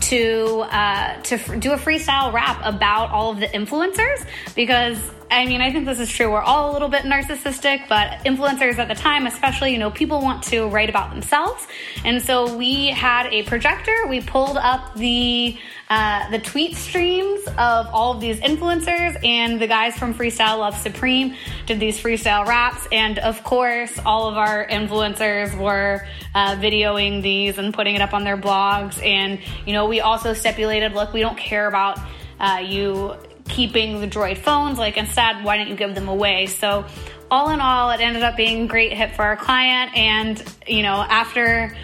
to 0.00 0.64
uh, 0.70 1.20
to 1.22 1.34
f- 1.36 1.60
do 1.60 1.72
a 1.72 1.76
freestyle 1.76 2.32
rap 2.32 2.60
about 2.64 3.10
all 3.10 3.30
of 3.30 3.40
the 3.40 3.46
influencers 3.46 4.24
because 4.54 4.98
I 5.30 5.46
mean 5.46 5.60
I 5.60 5.72
think 5.72 5.86
this 5.86 6.00
is 6.00 6.10
true. 6.10 6.30
We're 6.30 6.40
all 6.40 6.70
a 6.70 6.72
little 6.72 6.88
bit 6.88 7.02
narcissistic, 7.02 7.88
but 7.88 8.24
influencers 8.24 8.78
at 8.78 8.88
the 8.88 8.94
time, 8.94 9.26
especially, 9.26 9.72
you 9.72 9.78
know, 9.78 9.90
people 9.90 10.20
want 10.20 10.42
to 10.44 10.68
write 10.68 10.88
about 10.88 11.10
themselves, 11.10 11.66
and 12.04 12.22
so 12.22 12.56
we 12.56 12.88
had 12.88 13.26
a 13.32 13.42
projector. 13.44 14.06
We 14.08 14.20
pulled 14.20 14.56
up 14.56 14.94
the 14.94 15.58
uh, 15.90 16.30
the 16.30 16.38
tweet 16.38 16.76
streams 16.76 17.46
of 17.56 17.86
all 17.92 18.12
of 18.12 18.20
these 18.20 18.38
influencers, 18.40 19.16
and 19.24 19.60
the 19.60 19.66
guys 19.66 19.96
from 19.96 20.12
Freestyle 20.12 20.58
Love 20.58 20.76
Supreme 20.76 21.34
did 21.66 21.80
these 21.80 21.98
freestyle 21.98 22.46
raps. 22.46 22.86
And 22.92 23.18
of 23.18 23.42
course, 23.42 23.98
all 24.04 24.28
of 24.28 24.36
our 24.36 24.66
influencers 24.66 25.58
were 25.58 26.06
uh, 26.34 26.56
videoing 26.56 27.22
these 27.22 27.56
and 27.56 27.72
putting 27.72 27.94
it 27.94 28.02
up 28.02 28.12
on 28.12 28.24
their 28.24 28.36
blogs. 28.36 29.02
And, 29.02 29.40
you 29.66 29.72
know, 29.72 29.86
we 29.86 30.00
also 30.00 30.34
stipulated 30.34 30.92
look, 30.92 31.14
we 31.14 31.20
don't 31.20 31.38
care 31.38 31.66
about 31.66 31.98
uh, 32.38 32.62
you 32.62 33.16
keeping 33.48 34.00
the 34.00 34.08
Droid 34.08 34.38
phones. 34.38 34.78
Like, 34.78 34.96
instead, 34.96 35.44
why 35.44 35.56
don't 35.56 35.68
you 35.68 35.76
give 35.76 35.94
them 35.94 36.08
away? 36.08 36.46
So, 36.46 36.84
all 37.30 37.50
in 37.50 37.60
all, 37.60 37.90
it 37.90 38.00
ended 38.00 38.22
up 38.22 38.36
being 38.36 38.64
a 38.64 38.66
great 38.66 38.92
hit 38.92 39.14
for 39.14 39.22
our 39.22 39.36
client. 39.36 39.96
And, 39.96 40.42
you 40.66 40.82
know, 40.82 40.94
after 40.96 41.76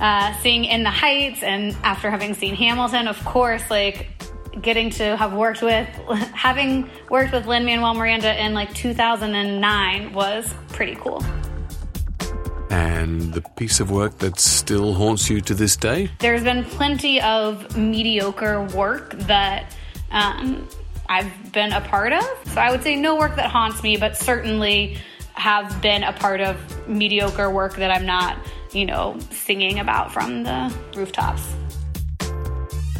uh, 0.00 0.32
seeing 0.40 0.64
In 0.64 0.82
the 0.82 0.90
Heights 0.90 1.42
and 1.42 1.76
after 1.82 2.10
having 2.10 2.34
seen 2.34 2.54
Hamilton, 2.54 3.08
of 3.08 3.22
course, 3.24 3.68
like 3.70 4.08
getting 4.60 4.90
to 4.90 5.16
have 5.16 5.32
worked 5.32 5.62
with, 5.62 5.86
having 6.34 6.90
worked 7.08 7.32
with 7.32 7.46
Lin 7.46 7.64
Manuel 7.64 7.94
Miranda 7.94 8.44
in 8.44 8.54
like 8.54 8.74
2009 8.74 10.12
was 10.12 10.52
pretty 10.68 10.94
cool. 10.96 11.24
And 12.70 13.34
the 13.34 13.42
piece 13.42 13.80
of 13.80 13.90
work 13.90 14.18
that 14.18 14.40
still 14.40 14.94
haunts 14.94 15.28
you 15.28 15.42
to 15.42 15.54
this 15.54 15.76
day? 15.76 16.10
There's 16.20 16.42
been 16.42 16.64
plenty 16.64 17.20
of 17.20 17.76
mediocre 17.76 18.64
work 18.74 19.12
that 19.12 19.76
um, 20.10 20.66
I've 21.12 21.52
been 21.52 21.72
a 21.72 21.80
part 21.80 22.12
of. 22.12 22.24
So 22.46 22.60
I 22.60 22.70
would 22.70 22.82
say 22.82 22.96
no 22.96 23.16
work 23.16 23.36
that 23.36 23.50
haunts 23.50 23.82
me, 23.82 23.96
but 23.96 24.16
certainly 24.16 24.98
have 25.34 25.80
been 25.80 26.02
a 26.02 26.12
part 26.12 26.40
of 26.40 26.56
mediocre 26.88 27.50
work 27.50 27.76
that 27.76 27.90
I'm 27.90 28.06
not 28.06 28.36
you 28.74 28.86
know, 28.86 29.18
singing 29.30 29.78
about 29.78 30.12
from 30.12 30.42
the 30.42 30.74
rooftops. 30.94 31.54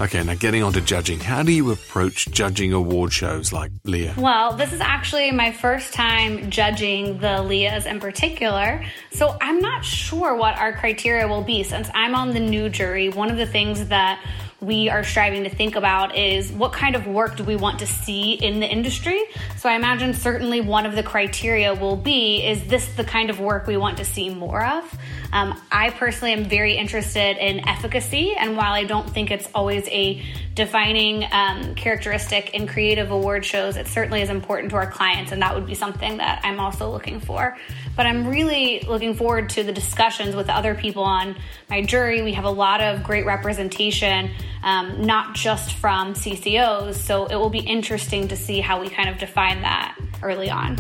Okay, 0.01 0.23
now 0.25 0.35
getting 0.35 0.63
on 0.63 0.73
to 0.73 0.81
judging. 0.81 1.21
How 1.21 1.43
do 1.43 1.53
you 1.53 1.71
approach 1.71 2.27
judging 2.31 2.73
award 2.73 3.13
shows 3.13 3.53
like 3.53 3.71
Leah? 3.85 4.15
Well, 4.17 4.57
this 4.57 4.73
is 4.73 4.81
actually 4.81 5.31
my 5.31 5.53
first 5.53 5.93
time 5.93 6.51
judging 6.51 7.19
the 7.19 7.43
Leahs 7.43 7.87
in 7.87 8.01
particular. 8.01 8.85
So 9.13 9.37
I'm 9.41 9.61
not 9.61 9.85
sure 9.85 10.35
what 10.35 10.57
our 10.59 10.73
criteria 10.73 11.29
will 11.29 11.45
be 11.45 11.63
since 11.63 11.89
I'm 11.95 12.17
on 12.17 12.33
the 12.33 12.41
new 12.41 12.69
jury. 12.69 13.11
One 13.11 13.31
of 13.31 13.37
the 13.37 13.47
things 13.47 13.87
that 13.89 14.21
we 14.63 14.89
are 14.89 15.03
striving 15.03 15.43
to 15.45 15.51
think 15.51 15.75
about 15.75 16.17
is 16.17 16.53
what 16.53 16.73
kind 16.73 16.95
of 16.95 17.07
work 17.07 17.37
do 17.37 17.45
we 17.45 17.57
want 17.57 17.81
to 17.81 17.87
see 17.87 18.35
in 18.35 18.61
the 18.61 18.67
industry? 18.67 19.21
So 19.57 19.69
I 19.69 19.75
imagine 19.75 20.15
certainly 20.15 20.61
one 20.61 20.87
of 20.87 20.95
the 20.95 21.03
criteria 21.03 21.75
will 21.75 21.97
be 21.97 22.47
is 22.47 22.65
this 22.69 22.87
the 22.95 23.05
kind 23.05 23.29
of 23.29 23.41
work 23.41 23.67
we 23.67 23.77
want 23.77 23.99
to 23.99 24.05
see 24.05 24.31
more 24.31 24.65
of? 24.65 24.99
Um, 25.33 25.61
I 25.73 25.91
personally 25.91 26.35
am 26.35 26.45
very 26.45 26.77
interested 26.77 27.39
in 27.39 27.67
efficacy, 27.67 28.35
and 28.35 28.55
while 28.55 28.73
I 28.73 28.85
don't 28.85 29.09
think 29.09 29.31
it's 29.31 29.49
always 29.55 29.89
a 29.89 30.23
defining 30.55 31.25
um, 31.33 31.75
characteristic 31.75 32.51
in 32.51 32.67
creative 32.67 33.11
award 33.11 33.45
shows, 33.45 33.79
it 33.79 33.89
certainly 33.89 34.21
is 34.21 34.29
important 34.29 34.71
to 34.71 34.77
our 34.77 34.91
clients, 34.91 35.33
and 35.33 35.41
that 35.41 35.55
would 35.55 35.67
be 35.67 35.75
something 35.75 36.19
that 36.19 36.43
I'm 36.45 36.61
also 36.61 36.91
looking 36.91 37.19
for. 37.19 37.57
But 37.97 38.05
I'm 38.05 38.29
really 38.29 38.85
looking 38.87 39.15
forward 39.15 39.49
to 39.51 39.63
the 39.63 39.73
discussions 39.73 40.37
with 40.37 40.51
other 40.51 40.75
people 40.75 41.03
on 41.03 41.37
my 41.71 41.81
jury. 41.81 42.21
We 42.21 42.35
have 42.35 42.45
a 42.45 42.51
lot 42.51 42.83
of 42.83 43.03
great 43.03 43.25
representation, 43.25 44.31
um, 44.63 45.03
not 45.03 45.35
just 45.35 45.75
from 45.75 46.15
CCOs, 46.15 46.95
so 46.95 47.27
it 47.27 47.37
will 47.37 47.51
be 47.51 47.61
interesting 47.61 48.29
to 48.29 48.37
see 48.37 48.61
how 48.61 48.81
we 48.81 48.89
kind 48.89 49.09
of 49.09 49.19
define 49.19 49.63
that 49.63 49.99
early 50.23 50.51
on. 50.51 50.77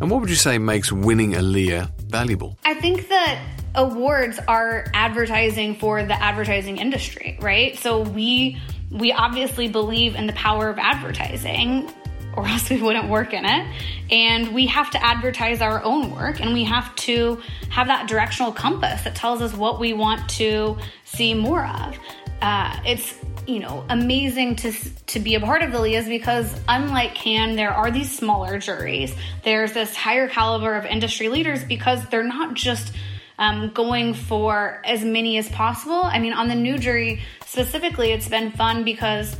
And 0.00 0.10
what 0.10 0.20
would 0.20 0.30
you 0.30 0.36
say 0.36 0.58
makes 0.58 0.90
winning 0.90 1.36
a 1.36 1.42
Leah 1.42 1.92
valuable? 2.06 2.58
I 2.64 2.74
think 2.74 3.08
that 3.08 3.40
awards 3.74 4.38
are 4.48 4.86
advertising 4.94 5.76
for 5.76 6.02
the 6.02 6.20
advertising 6.20 6.78
industry, 6.78 7.38
right? 7.40 7.78
So 7.78 8.00
we 8.00 8.60
we 8.90 9.12
obviously 9.12 9.68
believe 9.68 10.14
in 10.14 10.26
the 10.26 10.32
power 10.34 10.68
of 10.68 10.78
advertising 10.78 11.90
or 12.36 12.46
else 12.46 12.70
we 12.70 12.80
wouldn't 12.80 13.08
work 13.08 13.32
in 13.32 13.44
it. 13.44 13.66
And 14.10 14.54
we 14.54 14.66
have 14.66 14.90
to 14.90 15.04
advertise 15.04 15.60
our 15.60 15.82
own 15.82 16.10
work 16.10 16.40
and 16.40 16.52
we 16.52 16.64
have 16.64 16.94
to 16.96 17.40
have 17.70 17.86
that 17.86 18.08
directional 18.08 18.52
compass 18.52 19.02
that 19.04 19.14
tells 19.14 19.42
us 19.42 19.54
what 19.54 19.78
we 19.78 19.92
want 19.92 20.28
to 20.30 20.78
see 21.04 21.34
more 21.34 21.64
of. 21.64 21.98
Uh, 22.42 22.76
it's 22.84 23.14
you 23.46 23.60
know 23.60 23.84
amazing 23.88 24.56
to 24.56 24.72
to 25.06 25.20
be 25.20 25.36
a 25.36 25.40
part 25.40 25.62
of 25.62 25.70
the 25.70 25.78
Leahs 25.78 26.08
because 26.08 26.52
unlike 26.66 27.14
Cannes 27.14 27.54
there 27.54 27.70
are 27.70 27.90
these 27.90 28.10
smaller 28.10 28.58
juries. 28.58 29.14
There's 29.44 29.72
this 29.72 29.94
higher 29.94 30.28
caliber 30.28 30.74
of 30.74 30.84
industry 30.84 31.28
leaders 31.28 31.62
because 31.62 32.04
they're 32.08 32.24
not 32.24 32.54
just 32.54 32.92
um, 33.38 33.70
going 33.70 34.14
for 34.14 34.82
as 34.84 35.04
many 35.04 35.38
as 35.38 35.48
possible. 35.50 36.02
I 36.02 36.18
mean, 36.18 36.32
on 36.32 36.48
the 36.48 36.54
new 36.56 36.78
jury 36.78 37.22
specifically, 37.46 38.10
it's 38.10 38.28
been 38.28 38.50
fun 38.50 38.82
because 38.82 39.36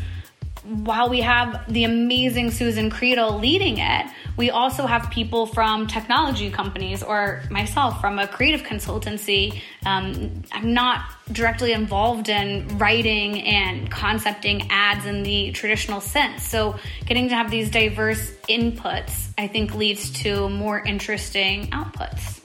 while 0.64 1.08
we 1.08 1.20
have 1.20 1.64
the 1.72 1.84
amazing 1.84 2.50
Susan 2.50 2.88
Credle 2.88 3.40
leading 3.40 3.78
it, 3.78 4.06
we 4.36 4.50
also 4.50 4.86
have 4.86 5.10
people 5.10 5.46
from 5.46 5.86
technology 5.86 6.50
companies 6.50 7.02
or 7.02 7.42
myself 7.50 8.00
from 8.00 8.18
a 8.18 8.28
creative 8.28 8.62
consultancy. 8.62 9.60
Um, 9.84 10.44
I'm 10.52 10.72
not 10.72 11.04
directly 11.32 11.72
involved 11.72 12.28
in 12.28 12.78
writing 12.78 13.42
and 13.42 13.90
concepting 13.90 14.68
ads 14.70 15.04
in 15.04 15.24
the 15.24 15.50
traditional 15.52 16.00
sense. 16.00 16.44
So, 16.44 16.78
getting 17.06 17.28
to 17.28 17.34
have 17.34 17.50
these 17.50 17.70
diverse 17.70 18.30
inputs, 18.48 19.30
I 19.36 19.48
think, 19.48 19.74
leads 19.74 20.10
to 20.22 20.48
more 20.48 20.80
interesting 20.80 21.68
outputs. 21.70 22.40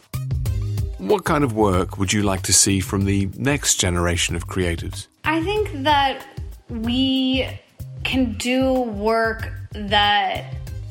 What 0.98 1.24
kind 1.24 1.44
of 1.44 1.54
work 1.54 2.00
would 2.00 2.12
you 2.12 2.24
like 2.24 2.42
to 2.44 2.54
see 2.54 2.80
from 2.80 3.06
the 3.06 3.30
next 3.38 3.76
generation 3.76 4.36
of 4.36 4.48
creatives? 4.48 5.08
I 5.24 5.44
think 5.44 5.84
that 5.84 6.26
we 6.70 7.48
can 8.08 8.34
do 8.34 8.72
work 8.74 9.52
that 9.72 10.46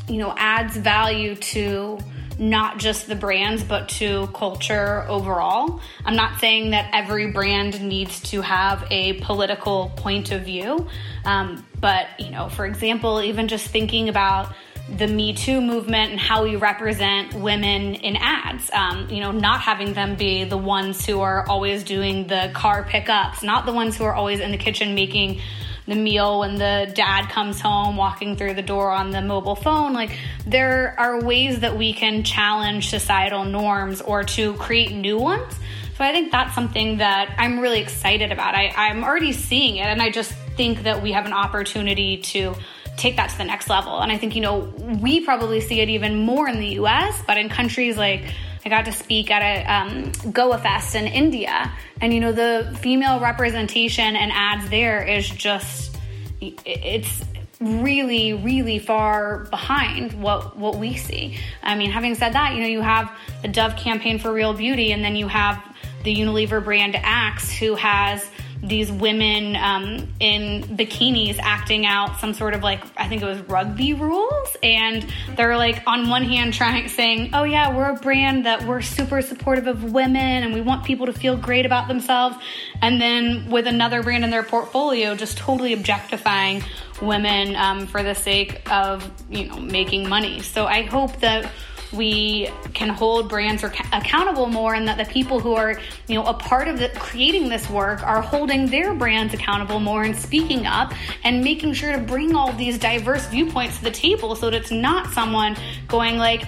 you 0.07 0.19
know 0.19 0.35
adds 0.37 0.77
value 0.77 1.35
to 1.35 1.99
not 2.39 2.77
just 2.77 3.09
the 3.09 3.15
brands 3.15 3.65
but 3.65 3.89
to 3.89 4.27
culture 4.35 5.07
overall. 5.09 5.81
I'm 6.05 6.15
not 6.15 6.39
saying 6.39 6.71
that 6.71 6.91
every 6.93 7.33
brand 7.33 7.81
needs 7.81 8.21
to 8.31 8.43
have 8.43 8.87
a 8.91 9.15
political 9.21 9.91
point 9.97 10.31
of 10.31 10.43
view, 10.43 10.87
um, 11.25 11.65
but 11.81 12.09
you 12.19 12.31
know, 12.31 12.51
for 12.51 12.67
example, 12.67 13.23
even 13.23 13.49
just 13.49 13.67
thinking 13.69 14.11
about 14.11 14.55
the 14.99 15.07
Me 15.07 15.33
Too 15.33 15.63
movement 15.63 16.13
and 16.13 16.21
how 16.21 16.45
we 16.45 16.57
represent 16.57 17.33
women 17.35 17.95
in 17.95 18.17
ads. 18.17 18.71
Um, 18.73 19.09
you 19.09 19.21
know, 19.21 19.33
not 19.33 19.63
having 19.63 19.95
them 19.95 20.15
be 20.17 20.45
the 20.45 20.59
ones 20.59 21.05
who 21.07 21.23
are 21.23 21.49
always 21.49 21.83
doing 21.83 22.27
the 22.27 22.51
car 22.55 22.85
pickups, 22.85 23.43
not 23.43 23.65
the 23.65 23.73
ones 23.73 23.97
who 23.97 24.05
are 24.05 24.15
always 24.15 24.41
in 24.41 24.51
the 24.51 24.59
kitchen 24.59 24.95
making 24.95 25.41
the 25.87 25.95
meal 25.95 26.41
when 26.41 26.57
the 26.57 26.91
dad 26.95 27.29
comes 27.31 27.61
home 27.61 27.97
walking 27.97 28.37
through 28.37 28.55
the 28.55 28.63
door 28.63 28.91
on 28.91 29.11
the 29.11 29.23
mobile 29.23 29.55
phone. 29.55 29.93
Like 29.93 30.19
there 30.47 30.95
are 30.99 31.21
ways 31.21 31.61
that 31.61 31.77
we 31.77 31.93
can 31.93 32.23
challenge 32.23 32.91
societal 32.91 33.45
norms 33.45 34.01
or 34.01 34.25
to 34.25 34.55
create 34.55 34.93
new 34.93 35.19
ones. 35.19 35.55
So 35.97 36.05
i 36.05 36.13
think 36.13 36.31
that's 36.31 36.55
something 36.55 36.99
that 36.99 37.35
i'm 37.39 37.59
really 37.59 37.81
excited 37.81 38.31
about. 38.31 38.55
I, 38.55 38.73
i'm 38.77 39.03
already 39.03 39.33
seeing 39.33 39.77
it 39.77 39.87
and 39.87 40.03
i 40.03 40.11
just 40.11 40.33
think 40.57 40.83
that 40.83 41.03
we 41.03 41.13
have 41.13 41.25
an 41.25 41.33
opportunity 41.33 42.19
to 42.19 42.55
take 42.97 43.17
that 43.17 43.31
to 43.31 43.39
the 43.39 43.45
next 43.45 43.69
level. 43.69 44.01
And 44.01 44.11
I 44.11 44.19
think, 44.19 44.35
you 44.35 44.41
know, 44.41 44.73
we 45.03 45.21
probably 45.21 45.61
see 45.61 45.81
it 45.81 45.89
even 45.91 46.17
more 46.17 46.49
in 46.49 46.59
the 46.59 46.81
US, 46.81 47.23
but 47.27 47.37
in 47.37 47.49
countries 47.49 47.97
like 47.97 48.35
I 48.67 48.69
got 48.69 48.87
to 48.87 48.93
speak 48.93 49.31
at 49.31 49.43
a 49.43 49.73
um, 49.73 50.33
Goa 50.33 50.59
Fest 50.59 50.97
in 50.97 51.07
India, 51.07 51.73
and 52.01 52.13
you 52.13 52.19
know, 52.19 52.33
the 52.33 52.77
female 52.81 53.21
representation 53.21 54.17
and 54.17 54.33
ads 54.35 54.69
there 54.71 55.05
is 55.05 55.29
just, 55.29 55.97
it's 56.41 57.25
really 57.61 58.35
really 58.35 58.79
far 58.79 59.45
behind 59.45 60.21
what 60.21 60.59
what 60.59 60.77
we 60.77 60.97
see. 60.97 61.39
I 61.63 61.75
mean 61.77 61.91
having 61.91 62.17
said 62.17 62.35
that 62.35 62.55
you 62.55 62.61
know 62.61 62.67
you 62.67 62.83
have 62.83 63.11
the 63.41 63.49
dove 63.49 63.77
campaign 63.77 64.19
for 64.19 64.31
real 64.31 64.53
beauty 64.53 64.93
and 64.93 65.03
then 65.03 65.17
you 65.17 65.27
have 65.27 65.63
the 66.03 66.15
unilever 66.15 66.63
brand 66.63 66.97
axe 66.97 67.51
who 67.51 67.75
has 67.77 68.29
these 68.69 68.91
women 68.91 69.57
um, 69.57 70.09
in 70.21 70.63
bikinis 70.77 71.39
acting 71.39 71.87
out 71.87 72.19
some 72.21 72.35
sort 72.35 72.55
of 72.55 72.63
like 72.63 72.83
I 72.97 73.09
think 73.09 73.23
it 73.23 73.27
was 73.27 73.41
rugby 73.41 73.95
rules, 73.95 74.57
and 74.63 75.07
they're 75.37 75.57
like 75.57 75.83
on 75.87 76.09
one 76.09 76.25
hand 76.25 76.55
trying 76.55 76.89
saying, 76.89 77.31
"Oh 77.33 77.45
yeah, 77.45 77.75
we're 77.75 77.91
a 77.91 77.97
brand 77.97 78.47
that 78.47 78.67
we're 78.67 78.83
super 78.83 79.23
supportive 79.23 79.67
of 79.67 79.93
women 79.93 80.43
and 80.43 80.53
we 80.53 80.61
want 80.61 80.85
people 80.85 81.07
to 81.07 81.13
feel 81.13 81.37
great 81.37 81.67
about 81.67 81.89
themselves," 81.89 82.37
and 82.83 83.01
then 83.01 83.51
with 83.51 83.67
another 83.67 84.03
brand 84.03 84.25
in 84.25 84.31
their 84.31 84.43
portfolio, 84.43 85.15
just 85.15 85.39
totally 85.39 85.73
objectifying 85.73 86.63
women 87.01 87.55
um, 87.57 87.87
for 87.87 88.03
the 88.03 88.15
sake 88.15 88.71
of 88.71 89.11
you 89.31 89.47
know 89.47 89.59
making 89.59 90.09
money. 90.09 90.41
So 90.43 90.67
I 90.67 90.83
hope 90.83 91.21
that 91.21 91.51
we 91.93 92.51
can 92.75 92.89
hold 92.89 93.29
brands 93.29 93.63
accountable 93.65 94.47
more 94.47 94.75
and 94.75 94.89
that 94.89 94.99
the 94.99 95.05
people 95.13 95.41
who 95.41 95.55
are 95.55 95.79
you 96.09 96.15
know 96.15 96.25
a 96.25 96.35
part 96.35 96.69
of 96.69 96.79
the, 96.79 96.89
creating 96.97 97.49
this 97.49 97.69
work 97.71 98.03
are 98.03 98.21
holding 98.21 98.67
their 98.67 98.95
brands 98.95 99.35
accountable 99.35 99.81
more 99.81 100.03
and 100.03 100.17
speaking 100.17 100.67
up 100.67 100.93
and 101.25 101.43
making 101.43 101.73
sure 101.73 101.93
to 101.93 101.99
bring 101.99 102.35
all 102.35 102.53
these 102.53 102.79
diverse 102.79 103.27
viewpoints 103.27 103.79
to 103.79 103.85
the 103.85 103.91
table 103.91 104.35
so 104.35 104.51
that 104.51 104.57
it's 104.57 104.71
not 104.71 105.13
someone 105.13 105.57
going 105.89 106.19
like 106.19 106.45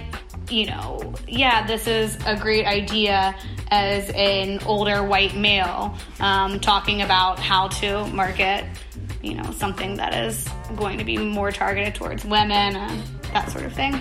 you 0.49 0.65
know 0.65 1.13
yeah 1.27 1.65
this 1.65 1.87
is 1.87 2.17
a 2.25 2.35
great 2.35 2.65
idea 2.65 3.35
as 3.71 4.09
an 4.15 4.59
older 4.65 5.03
white 5.03 5.35
male 5.35 5.95
um, 6.19 6.59
talking 6.59 7.01
about 7.01 7.39
how 7.39 7.67
to 7.67 8.05
market 8.07 8.65
you 9.21 9.35
know 9.35 9.51
something 9.51 9.95
that 9.95 10.13
is 10.13 10.47
going 10.75 10.97
to 10.97 11.03
be 11.03 11.17
more 11.17 11.51
targeted 11.51 11.93
towards 11.93 12.25
women 12.25 12.75
and 12.75 13.03
that 13.33 13.49
sort 13.51 13.65
of 13.65 13.73
thing 13.73 13.93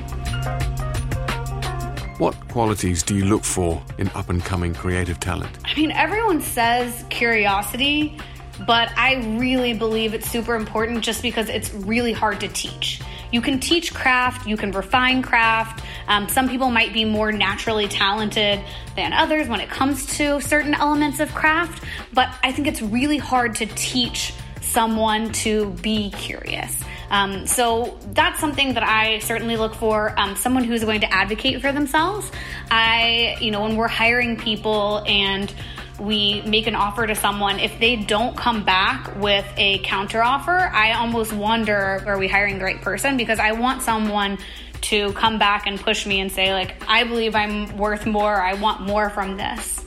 what 2.18 2.34
qualities 2.48 3.02
do 3.02 3.14
you 3.14 3.24
look 3.24 3.44
for 3.44 3.82
in 3.98 4.08
up 4.08 4.28
and 4.28 4.44
coming 4.44 4.74
creative 4.74 5.20
talent? 5.20 5.56
I 5.64 5.74
mean, 5.74 5.92
everyone 5.92 6.40
says 6.40 7.04
curiosity, 7.10 8.18
but 8.66 8.90
I 8.96 9.36
really 9.38 9.72
believe 9.72 10.14
it's 10.14 10.28
super 10.28 10.56
important 10.56 11.02
just 11.02 11.22
because 11.22 11.48
it's 11.48 11.72
really 11.72 12.12
hard 12.12 12.40
to 12.40 12.48
teach. 12.48 13.00
You 13.30 13.40
can 13.40 13.60
teach 13.60 13.94
craft, 13.94 14.46
you 14.46 14.56
can 14.56 14.72
refine 14.72 15.22
craft. 15.22 15.84
Um, 16.08 16.28
some 16.28 16.48
people 16.48 16.70
might 16.70 16.92
be 16.92 17.04
more 17.04 17.30
naturally 17.30 17.86
talented 17.86 18.60
than 18.96 19.12
others 19.12 19.48
when 19.48 19.60
it 19.60 19.68
comes 19.68 20.06
to 20.16 20.40
certain 20.40 20.74
elements 20.74 21.20
of 21.20 21.32
craft, 21.34 21.84
but 22.12 22.28
I 22.42 22.52
think 22.52 22.66
it's 22.66 22.82
really 22.82 23.18
hard 23.18 23.54
to 23.56 23.66
teach 23.66 24.32
someone 24.60 25.30
to 25.32 25.70
be 25.82 26.10
curious. 26.10 26.82
Um, 27.10 27.46
so 27.46 27.98
that's 28.12 28.40
something 28.40 28.74
that 28.74 28.82
I 28.82 29.18
certainly 29.20 29.56
look 29.56 29.74
for. 29.74 30.18
Um, 30.18 30.36
someone 30.36 30.64
who's 30.64 30.84
going 30.84 31.00
to 31.00 31.12
advocate 31.12 31.60
for 31.60 31.72
themselves. 31.72 32.30
I, 32.70 33.36
you 33.40 33.50
know, 33.50 33.62
when 33.62 33.76
we're 33.76 33.88
hiring 33.88 34.36
people 34.36 35.02
and 35.06 35.52
we 35.98 36.42
make 36.42 36.66
an 36.66 36.74
offer 36.74 37.06
to 37.06 37.14
someone, 37.14 37.58
if 37.58 37.78
they 37.80 37.96
don't 37.96 38.36
come 38.36 38.64
back 38.64 39.16
with 39.16 39.46
a 39.56 39.78
counter 39.78 40.22
offer, 40.22 40.70
I 40.72 40.92
almost 40.92 41.32
wonder 41.32 42.04
are 42.06 42.18
we 42.18 42.28
hiring 42.28 42.58
the 42.58 42.64
right 42.64 42.80
person? 42.80 43.16
Because 43.16 43.38
I 43.38 43.52
want 43.52 43.82
someone 43.82 44.38
to 44.80 45.12
come 45.14 45.38
back 45.38 45.66
and 45.66 45.80
push 45.80 46.06
me 46.06 46.20
and 46.20 46.30
say, 46.30 46.52
like, 46.52 46.82
I 46.88 47.04
believe 47.04 47.34
I'm 47.34 47.76
worth 47.76 48.06
more, 48.06 48.40
I 48.40 48.54
want 48.54 48.82
more 48.82 49.10
from 49.10 49.36
this. 49.36 49.84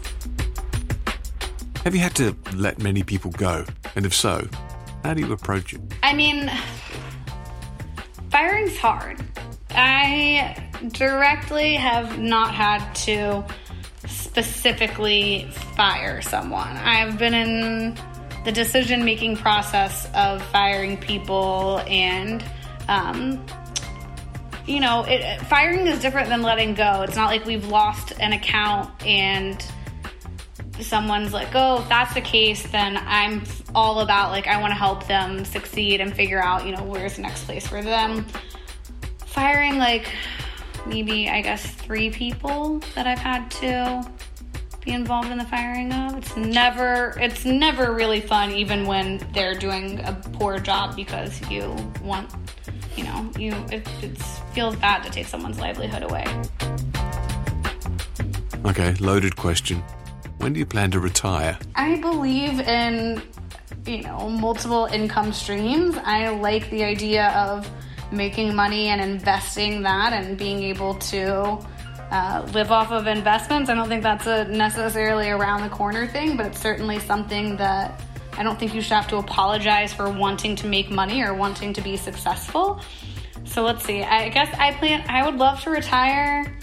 Have 1.83 1.95
you 1.95 2.01
had 2.01 2.13
to 2.15 2.35
let 2.55 2.79
many 2.79 3.01
people 3.01 3.31
go? 3.31 3.65
And 3.95 4.05
if 4.05 4.13
so, 4.13 4.47
how 5.03 5.13
do 5.13 5.21
you 5.21 5.31
approach 5.33 5.73
it? 5.73 5.81
I 6.03 6.13
mean, 6.13 6.51
firing's 8.31 8.77
hard. 8.77 9.23
I 9.69 10.69
directly 10.93 11.75
have 11.75 12.19
not 12.19 12.53
had 12.53 12.93
to 13.05 13.45
specifically 14.07 15.49
fire 15.75 16.21
someone. 16.21 16.75
I've 16.77 17.17
been 17.17 17.33
in 17.33 17.97
the 18.45 18.51
decision 18.51 19.05
making 19.05 19.37
process 19.37 20.09
of 20.15 20.41
firing 20.45 20.97
people 20.97 21.79
and 21.87 22.43
um, 22.87 23.45
you 24.65 24.79
know 24.79 25.03
it, 25.07 25.41
firing 25.41 25.85
is 25.87 26.01
different 26.01 26.29
than 26.29 26.41
letting 26.41 26.73
go 26.73 27.01
it's 27.01 27.15
not 27.15 27.27
like 27.27 27.45
we've 27.45 27.67
lost 27.67 28.13
an 28.19 28.33
account 28.33 28.89
and 29.05 29.63
someone's 30.81 31.33
like, 31.33 31.49
oh, 31.53 31.81
if 31.81 31.89
that's 31.89 32.13
the 32.13 32.21
case, 32.21 32.63
then 32.71 32.97
I'm 32.97 33.43
all 33.73 34.01
about 34.01 34.31
like 34.31 34.47
I 34.47 34.59
want 34.59 34.71
to 34.71 34.75
help 34.75 35.07
them 35.07 35.45
succeed 35.45 36.01
and 36.01 36.13
figure 36.13 36.41
out, 36.41 36.65
you 36.65 36.75
know, 36.75 36.83
where's 36.83 37.15
the 37.15 37.21
next 37.21 37.45
place 37.45 37.67
for 37.67 37.81
them. 37.81 38.25
Firing 39.25 39.77
like 39.77 40.13
maybe 40.85 41.29
I 41.29 41.41
guess 41.41 41.65
three 41.65 42.09
people 42.09 42.79
that 42.95 43.07
I've 43.07 43.19
had 43.19 43.49
to 43.51 44.09
be 44.83 44.91
involved 44.91 45.29
in 45.29 45.37
the 45.37 45.45
firing 45.45 45.93
of. 45.93 46.17
It's 46.17 46.35
never 46.35 47.13
it's 47.19 47.45
never 47.45 47.93
really 47.93 48.21
fun 48.21 48.51
even 48.51 48.85
when 48.85 49.25
they're 49.33 49.55
doing 49.55 49.99
a 50.05 50.13
poor 50.33 50.59
job 50.59 50.95
because 50.95 51.39
you 51.49 51.75
want 52.03 52.29
you 52.95 53.03
know, 53.03 53.31
you 53.37 53.53
it, 53.71 53.87
feels 54.53 54.75
bad 54.75 55.03
to 55.03 55.09
take 55.09 55.27
someone's 55.27 55.59
livelihood 55.59 56.03
away. 56.03 56.25
Okay, 58.65 58.93
loaded 58.95 59.35
question. 59.35 59.81
When 60.41 60.53
do 60.53 60.59
you 60.59 60.65
plan 60.65 60.89
to 60.91 60.99
retire? 60.99 61.59
I 61.75 62.01
believe 62.01 62.59
in, 62.61 63.21
you 63.85 64.01
know, 64.01 64.27
multiple 64.27 64.85
income 64.85 65.33
streams. 65.33 65.95
I 66.03 66.29
like 66.29 66.67
the 66.71 66.83
idea 66.83 67.29
of 67.29 67.69
making 68.11 68.55
money 68.55 68.87
and 68.87 68.99
investing 68.99 69.83
that 69.83 70.13
and 70.13 70.39
being 70.39 70.63
able 70.63 70.95
to 70.95 71.59
uh, 72.09 72.49
live 72.53 72.71
off 72.71 72.91
of 72.91 73.05
investments. 73.05 73.69
I 73.69 73.75
don't 73.75 73.87
think 73.87 74.01
that's 74.01 74.25
a 74.25 74.45
necessarily 74.45 75.29
around 75.29 75.61
the 75.61 75.69
corner 75.69 76.07
thing, 76.07 76.37
but 76.37 76.47
it's 76.47 76.59
certainly 76.59 76.97
something 76.97 77.55
that 77.57 78.01
I 78.35 78.41
don't 78.41 78.57
think 78.57 78.73
you 78.73 78.81
should 78.81 78.93
have 78.93 79.07
to 79.09 79.17
apologize 79.17 79.93
for 79.93 80.09
wanting 80.09 80.55
to 80.55 80.65
make 80.65 80.89
money 80.89 81.21
or 81.21 81.35
wanting 81.35 81.71
to 81.73 81.81
be 81.81 81.97
successful. 81.97 82.81
So 83.43 83.61
let's 83.61 83.85
see. 83.85 84.01
I 84.01 84.29
guess 84.29 84.51
I 84.57 84.71
plan. 84.73 85.05
I 85.07 85.23
would 85.23 85.35
love 85.35 85.61
to 85.61 85.69
retire. 85.69 86.57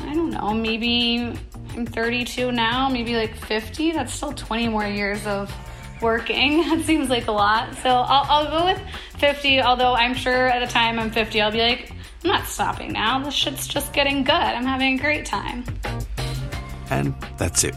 I 0.00 0.14
don't 0.14 0.30
know, 0.30 0.52
maybe 0.52 1.32
I'm 1.78 1.86
32 1.86 2.50
now, 2.50 2.88
maybe 2.88 3.14
like 3.14 3.36
50. 3.36 3.92
That's 3.92 4.12
still 4.12 4.32
20 4.32 4.68
more 4.68 4.84
years 4.84 5.24
of 5.28 5.54
working. 6.02 6.64
That 6.68 6.84
seems 6.84 7.08
like 7.08 7.28
a 7.28 7.32
lot. 7.32 7.72
So 7.76 7.90
I'll, 7.90 8.26
I'll 8.28 8.50
go 8.50 8.64
with 8.64 8.80
50, 9.18 9.62
although 9.62 9.94
I'm 9.94 10.12
sure 10.12 10.48
at 10.48 10.58
the 10.58 10.66
time 10.66 10.98
I'm 10.98 11.12
50, 11.12 11.40
I'll 11.40 11.52
be 11.52 11.60
like, 11.60 11.92
I'm 12.24 12.30
not 12.30 12.46
stopping 12.46 12.92
now. 12.92 13.22
This 13.22 13.32
shit's 13.32 13.68
just 13.68 13.92
getting 13.92 14.24
good. 14.24 14.34
I'm 14.34 14.64
having 14.64 14.98
a 14.98 15.00
great 15.00 15.24
time. 15.24 15.62
And 16.90 17.14
that's 17.36 17.62
it. 17.62 17.76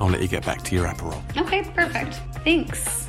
I'll 0.00 0.08
let 0.08 0.22
you 0.22 0.28
get 0.28 0.46
back 0.46 0.62
to 0.62 0.74
your 0.74 0.86
Aperol. 0.86 1.22
Okay, 1.36 1.64
perfect. 1.74 2.14
Thanks. 2.44 3.08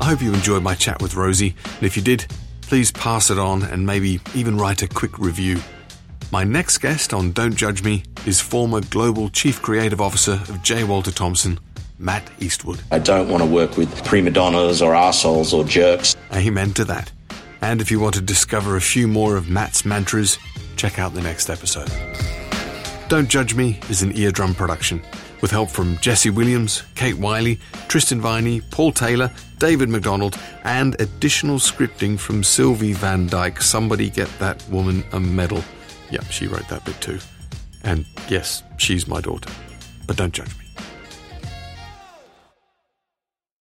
I 0.00 0.06
hope 0.06 0.22
you 0.22 0.32
enjoyed 0.32 0.62
my 0.62 0.74
chat 0.74 1.02
with 1.02 1.16
Rosie, 1.16 1.54
and 1.66 1.82
if 1.82 1.98
you 1.98 2.02
did, 2.02 2.24
please 2.62 2.90
pass 2.90 3.30
it 3.30 3.38
on 3.38 3.62
and 3.62 3.84
maybe 3.84 4.22
even 4.34 4.56
write 4.56 4.80
a 4.80 4.88
quick 4.88 5.18
review. 5.18 5.60
My 6.30 6.44
next 6.44 6.78
guest 6.78 7.14
on 7.14 7.32
Don't 7.32 7.54
Judge 7.54 7.82
Me 7.82 8.02
is 8.26 8.40
former 8.40 8.80
Global 8.80 9.28
Chief 9.28 9.60
Creative 9.62 10.00
Officer 10.00 10.32
of 10.32 10.62
J. 10.62 10.84
Walter 10.84 11.10
Thompson, 11.10 11.58
Matt 11.98 12.28
Eastwood. 12.40 12.80
I 12.90 12.98
don't 12.98 13.28
want 13.28 13.42
to 13.42 13.48
work 13.48 13.76
with 13.76 14.04
prima 14.04 14.30
donnas 14.30 14.82
or 14.82 14.94
assholes 14.94 15.52
or 15.52 15.64
jerks. 15.64 16.16
Amen 16.32 16.72
to 16.74 16.84
that. 16.86 17.12
And 17.60 17.80
if 17.80 17.90
you 17.90 18.00
want 18.00 18.14
to 18.14 18.20
discover 18.20 18.76
a 18.76 18.80
few 18.80 19.06
more 19.06 19.36
of 19.36 19.48
Matt's 19.48 19.84
mantras, 19.84 20.38
check 20.76 20.98
out 20.98 21.14
the 21.14 21.22
next 21.22 21.48
episode. 21.48 21.90
Don't 23.08 23.28
Judge 23.28 23.54
Me 23.54 23.78
is 23.88 24.02
an 24.02 24.16
eardrum 24.16 24.54
production 24.54 25.02
with 25.40 25.50
help 25.50 25.68
from 25.68 25.98
Jesse 25.98 26.30
Williams, 26.30 26.82
Kate 26.94 27.18
Wiley, 27.18 27.60
Tristan 27.88 28.20
Viney, 28.20 28.62
Paul 28.70 28.92
Taylor, 28.92 29.30
David 29.58 29.90
McDonald, 29.90 30.38
and 30.64 30.98
additional 31.00 31.58
scripting 31.58 32.18
from 32.18 32.42
Sylvie 32.42 32.94
Van 32.94 33.26
Dyke. 33.26 33.60
Somebody 33.60 34.08
get 34.08 34.28
that 34.38 34.66
woman 34.70 35.04
a 35.12 35.20
medal. 35.20 35.62
Yep, 36.14 36.30
she 36.30 36.46
wrote 36.46 36.68
that 36.68 36.84
bit 36.84 37.00
too. 37.00 37.18
And 37.82 38.06
yes, 38.28 38.62
she's 38.76 39.08
my 39.08 39.20
daughter. 39.20 39.50
But 40.06 40.16
don't 40.16 40.32
judge 40.32 40.56
me. 40.58 40.63